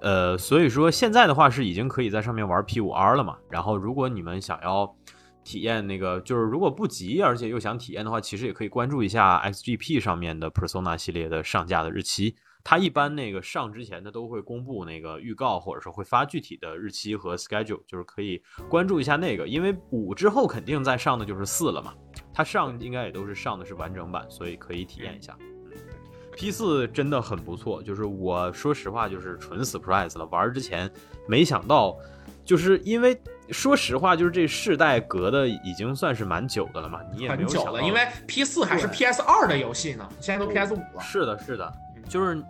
[0.00, 3.36] 呃，所以说现在的话是已经可以在上面玩 P 五 R 了嘛。
[3.48, 4.92] 然后如果你们想要
[5.44, 12.36] 体验那个，就是如果不急，而且又想体验的话，其实也可以关注一下 XGP 上面的 Persona 系列的上架的日期。
[12.64, 19.48] 它一般那个上之前，它都会公布那个预告，或者说会发具体的日期和 schedule，就是可以关注一下那个。
[19.48, 21.92] 因为五之后肯定再上的就是四了嘛，
[22.32, 25.36] 它上应该也都是上的是完整版，所以可以体验一下。
[26.36, 30.24] P 四真的很不错，就是我说实话，就是纯 surprise 了。
[30.26, 30.88] 玩之前
[31.28, 31.96] 没想到，
[32.44, 33.20] 就是因为
[33.50, 41.00] 说实话，就是这世代隔的已经算是蛮久的了嘛，你也没有久了，因为 P 四还是 PS 二的游戏呢，现在都 PS 五了。
[41.00, 41.72] 是的，是的，
[42.08, 42.42] 就是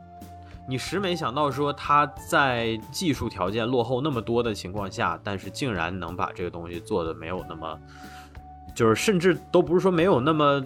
[0.66, 7.78] 你实没想到说它在技术条件落后那么多的情况下，但是竟然能把这个东西做的没有那么，
[8.74, 10.62] 就是甚至都不是说没有那么。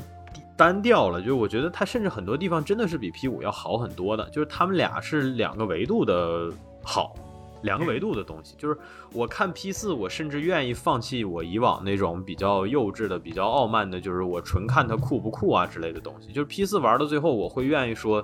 [0.59, 6.51] 单调了，就是我觉得它甚至很多地方真的是比 P 五要好很多的，就是他们俩是两个维度的
[6.83, 7.15] 好，
[7.63, 8.55] 两个维度的东西。
[8.57, 8.77] 就是
[9.13, 16.33] 我看 P 四，我甚至愿意放弃我以往那种比较幼稚的、比较傲慢的，就是我纯看它酷不酷啊之类的东西。
[16.33, 18.23] 就是 P 四玩到最后，我会愿意说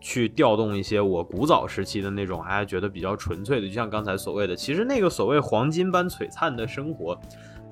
[0.00, 7.18] 去调动一些我古早时期的那种，哎，觉得比较纯粹的，就像刚才所谓的，其实那个所谓黄金般璀璨的生活。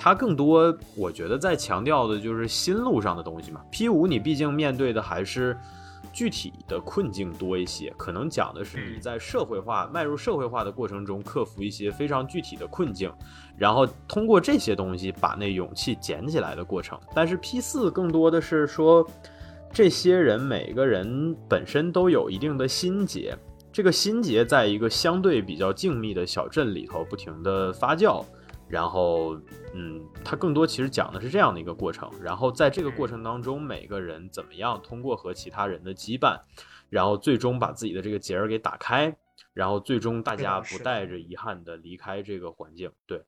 [0.03, 3.61] 它更多，我觉得在强调的就是心路上的东西嘛。
[3.71, 5.55] P 五你毕竟面对的还是
[6.13, 13.13] 具体的困境多一些，可能讲的是你在社会化迈入社会化的过程中克服一些非常具体的困境，
[13.57, 16.99] 然后通过这些东西把那勇气捡起来的过程。
[17.15, 19.09] 但是 P 四更多的是说，
[19.73, 23.37] 这些人每个人本身都有一定的心结，
[23.73, 28.25] 这个心结在一个相对比较静谧的小镇里头不停的发酵。
[28.71, 29.35] 然后，
[29.75, 32.09] 嗯，它更多其实讲的是这样的一个过程。
[32.23, 36.39] 然后在这个过程当中，每个人怎么样通过和其他人的羁绊，
[36.89, 39.15] 然后最终把自己的这个结儿给打开，
[39.53, 42.91] 然后最终大家不带着遗憾的离开这个环境。
[43.07, 43.25] 对。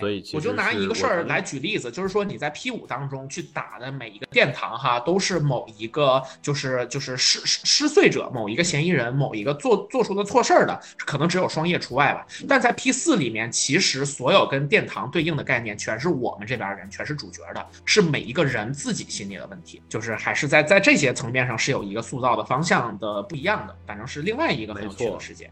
[0.00, 12.26] 所以，我就拿一个事儿来举例子，就是说你在 P 五当中去打的每一个殿堂哈，都是某一个就是就是失失失碎者，某一个嫌疑人，某一个做做出的错事儿的，可能只有双叶除外吧。
[12.48, 25.48] 但在 P 四里面，其实所有跟殿堂对应的概念，全是我们这边人，全是主角的，是每一个人自己心里的问题，就是还是在在这些层面上是有一个塑造的方向的不一样的，反正是另外一个很有趣的世界。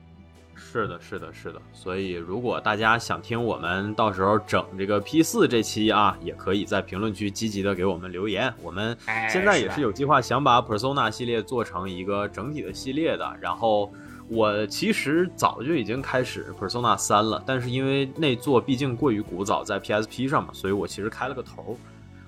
[0.75, 1.63] 是的，是的，是的。
[1.73, 8.53] 所以，如果大家想听我们到时候整这个 P 四这期啊，也可以在评论区积极的给我们留言。
[8.61, 8.97] 我们
[9.31, 13.37] 现在也是有计划想把 Persona 系列做成一个整体的系列的。
[13.41, 13.93] 然后，
[14.27, 21.79] 我其实早就已经开始 Persona 三了，但是因为那座毕竟过于古早，在 PSP 上嘛，所以我其实开了个头。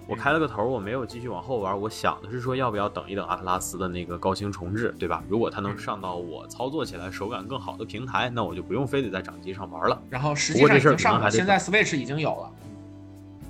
[0.06, 1.78] 我开了个头，我没有继续往后玩。
[1.80, 5.22] 我想的是说，要不要等一等阿特拉斯的那个高清重置，对吧？
[5.28, 10.00] 如果它能上到我操作起来手感更好的平台，那我就不用非得在掌机上玩了。
[10.08, 12.52] 然后实际上已经上了，现在 Switch 已经有了。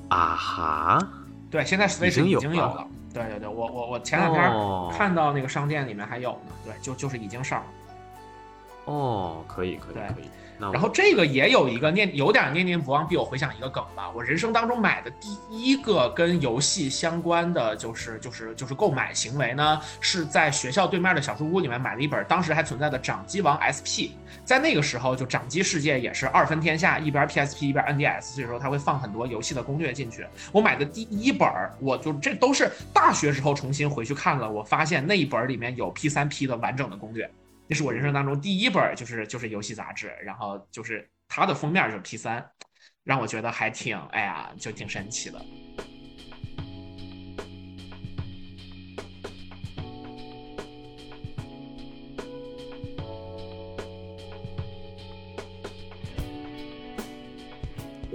[0.08, 1.08] 啊哈？
[1.50, 2.86] 对，现在 Switch 已经有了。
[3.12, 4.50] 对对对，我我我前两天
[4.96, 6.52] 看到那个商店里面还有呢。
[6.64, 7.66] 对，就就是已经上了。
[8.86, 10.24] 哦，可以可以可以。
[10.58, 14.10] 然后这个也有一个念有点念念不忘，必我回想一个梗吧。
[14.14, 24.08] 我人生当中买的第一个跟游戏相关的就是就是就是购买行为呢，是在学校对面的小书屋里面买了一本当时还存在的《掌机王 SP》。
[24.44, 30.26] 在那个时候，就掌机世界也是二分天下，一边 PSP 一边 NDS，所以说它会放很多游戏的攻略进去。
[30.52, 31.48] 我买的第一本，
[31.80, 37.28] 我就这都是大学时候重新回去看了，我发现那一本里面有 P3P 的完整的攻略。
[37.68, 42.48] 那是我人生当中第一本，就是就是游戏杂志，然后就是它的封面就是 P 三，
[43.02, 45.44] 让我觉得还挺，哎呀，就挺神奇的。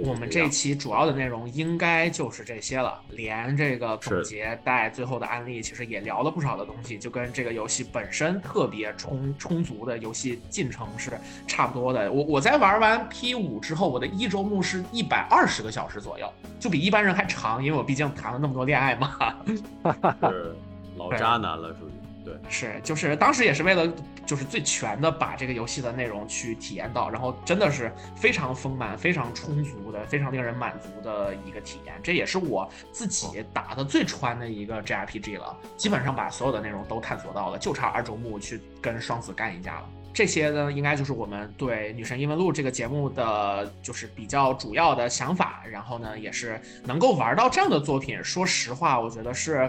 [0.04, 11.12] 我们这期主要的内容应该就是这些了，连这个总结带最后的案例，其实也聊了不少的东西，就跟这个游戏本身特别充充足的游戏进程是
[11.46, 12.10] 差不多的。
[12.10, 16.28] 我我在玩完 P 五之后，我的一周目是一百二十个小时左右，
[16.58, 19.36] 就比一般人还长，因为我毕竟谈了那么多恋爱嘛。
[20.28, 20.56] 是
[20.96, 22.01] 老渣男了，属于。
[22.24, 23.92] 对，是，就是当时也是为了，
[24.24, 31.94] 就是最全的把这个游戏的内容去体验到，然后真的是非常丰满、非常充足的、非常令人满足的一个体验。
[32.02, 39.88] 这也是我自己打的最穿的一个 JRPG 了，基本上把所有的内容都探索到了，就差二周目去跟双子干一架了。
[40.14, 45.64] 这些呢，应该就是我们对《女神异闻录》这个节目的就是比较主要的想法。
[45.68, 49.68] 然后呢，也是能够玩到这样的作品，说实话，我觉得是。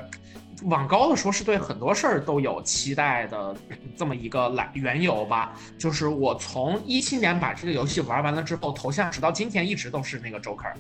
[0.66, 3.56] 往高的说，是对很多事儿都有期待的
[3.98, 5.58] 这么一个来缘由吧。
[5.78, 10.74] 就是我从一七年把这个游戏玩完了之后，头像直到今天一直都是那个 Joker，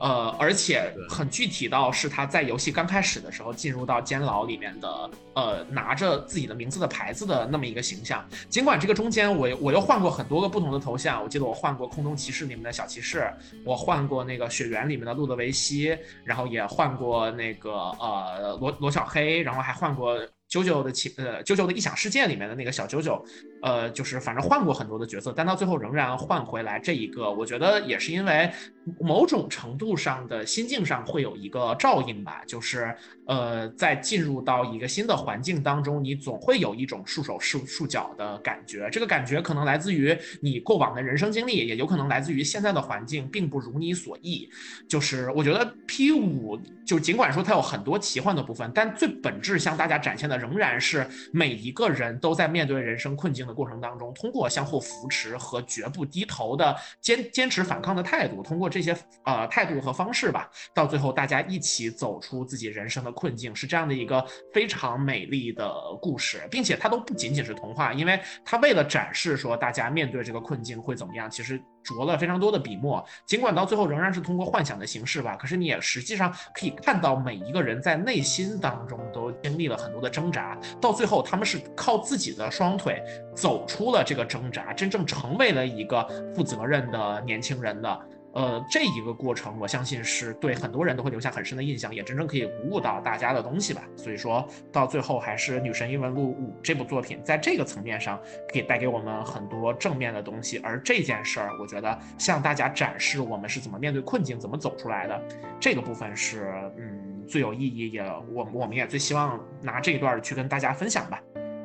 [0.00, 8.26] 呃，而且很具体到是他在游戏刚开始的时候进入到监牢里面的，呃，拿着自己的名字的牌子的那么一个形象。
[8.48, 13.30] 尽管这个中间我我又换过很多个不同的头像，我记得我换过空中骑士里面的小骑士，
[13.64, 17.70] 我换过那个雪原里面的路德维希，然后也换过那个
[18.00, 20.18] 呃罗罗小黑，然后还换过。
[20.50, 23.24] 九九的奇呃九九的异想世界里面的那个小九九，
[23.62, 28.50] 呃，就是反正换过很多的角色，但到最后仍然换回来这一个，我觉得也是因为
[28.98, 32.94] 某种程度上的心境上会有一个照应吧，就是
[33.26, 44.48] 呃，在进入到一个新的环境当中，你总会有一种束手束束脚的感觉，这个感觉可能来自于你过往的人生经历，也有可能来自于现在的环境并不如你所意。
[44.88, 71.60] 就是我觉得 P 五就尽管说它有很多奇幻的部分，但最本质向大家展现的仍然是每一个人都在面对人生困境过程当中，通过相互扶持和绝不低头的坚坚持反抗的态度，通过这些呃态度和方式吧，到最后大家一起走出自己人生的困境，是这样的一个非常美丽的故事，并且它都不仅仅是童话，因为它为了展示说大家面对这个困境会怎么样，其实。
[71.82, 83.02] 着了非常多的笔墨，尽管到最后仍然是通过幻想的形式吧，可是你也实际上可以看到每一个人在内心当中都经历了很多的挣扎，到最后他们是靠自己的双腿
[83.34, 88.00] 走出了这个挣扎，真正成为了一个负责任的年轻人的。
[88.32, 93.82] 呃，这一个过程，我相信是对很多人都会留下很深的印象，也真正可以鼓舞到大家的东西吧。
[93.96, 98.20] 所以说到最后，还是《女神异闻录五》这部作品在这个层面上
[98.52, 100.58] 可以带给我们很多正面的东西。
[100.58, 105.20] 而这件事儿，我觉得向大家展示我们是怎么面对困境、怎么走出来的，
[105.58, 108.02] 这个部分是嗯最有意义，也
[108.32, 111.20] 我我们也最希望拿这一段去跟大家分享吧。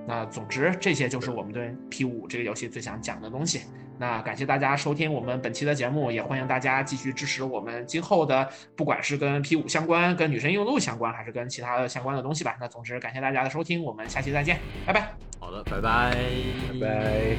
[0.08, 3.62] 那总之，这些就是我们对 P 五这个游戏最想讲的东西。
[3.98, 12.56] 那感谢大家收听我们本期的节目，也欢迎大家继续支持我们今后的，不管是跟 P 五相关、跟女神异闻录相关，还是跟其他的相关的东西吧。
[12.60, 15.12] 那总之，感谢大家的收听，我们下期再见，拜拜。
[15.40, 16.16] 好的，拜拜，
[16.80, 17.36] 拜拜。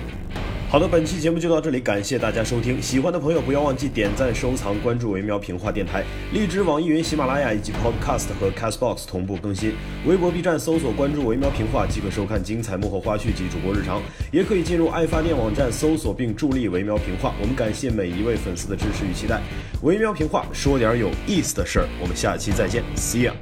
[0.68, 2.82] 好的，本期节目就到这里，感谢大家收听。
[2.82, 6.02] 喜欢的朋友不要忘记点赞、收藏、关注“维喵评话”电台，
[6.32, 9.74] 荔枝、网易云、喜马拉雅以及 Podcast 和 Castbox 同步更新。
[10.06, 14.02] 微博、B 站搜索关注“维喵评话”即可收看精彩幕后花絮及主播日常，
[14.32, 17.34] 也可以进入爱发电网站搜索并助力“维喵平话”。
[17.42, 19.40] 我们感谢每一位粉丝的支持与期待。
[19.82, 23.32] 维喵平话说点有意思的事儿，我们下期再见，See ya。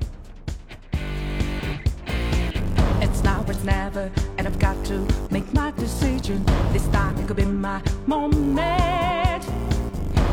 [3.03, 4.09] It's now or it's never,
[4.39, 6.43] and I've got to make my decision.
[6.73, 9.43] This time it could be my moment.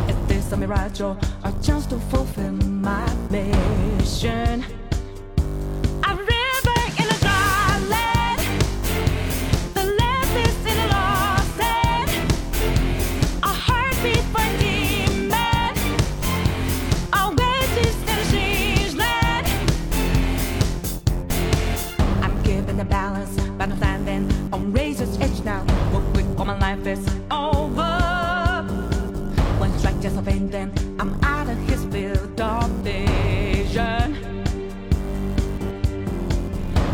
[0.07, 4.63] Is this a mirage or a chance to fulfill my mission?
[30.51, 34.17] Then I'm out of his field of vision.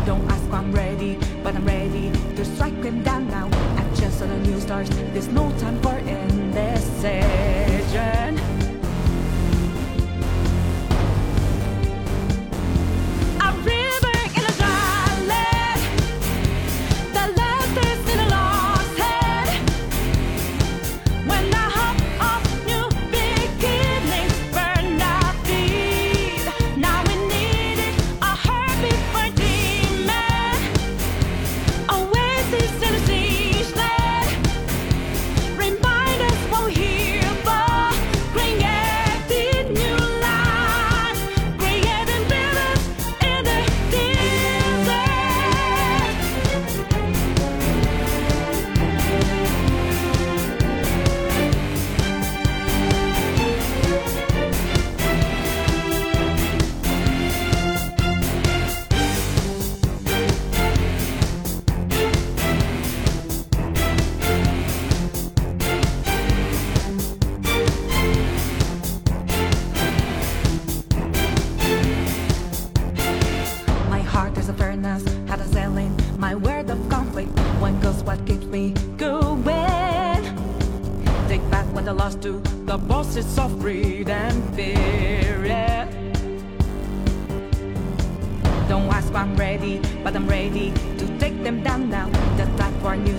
[0.06, 3.48] Don't ask why I'm ready, but I'm ready to strike him down now.
[3.76, 4.88] I just saw the new stars.
[5.12, 7.18] There's no time for indecision.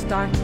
[0.09, 0.38] Star.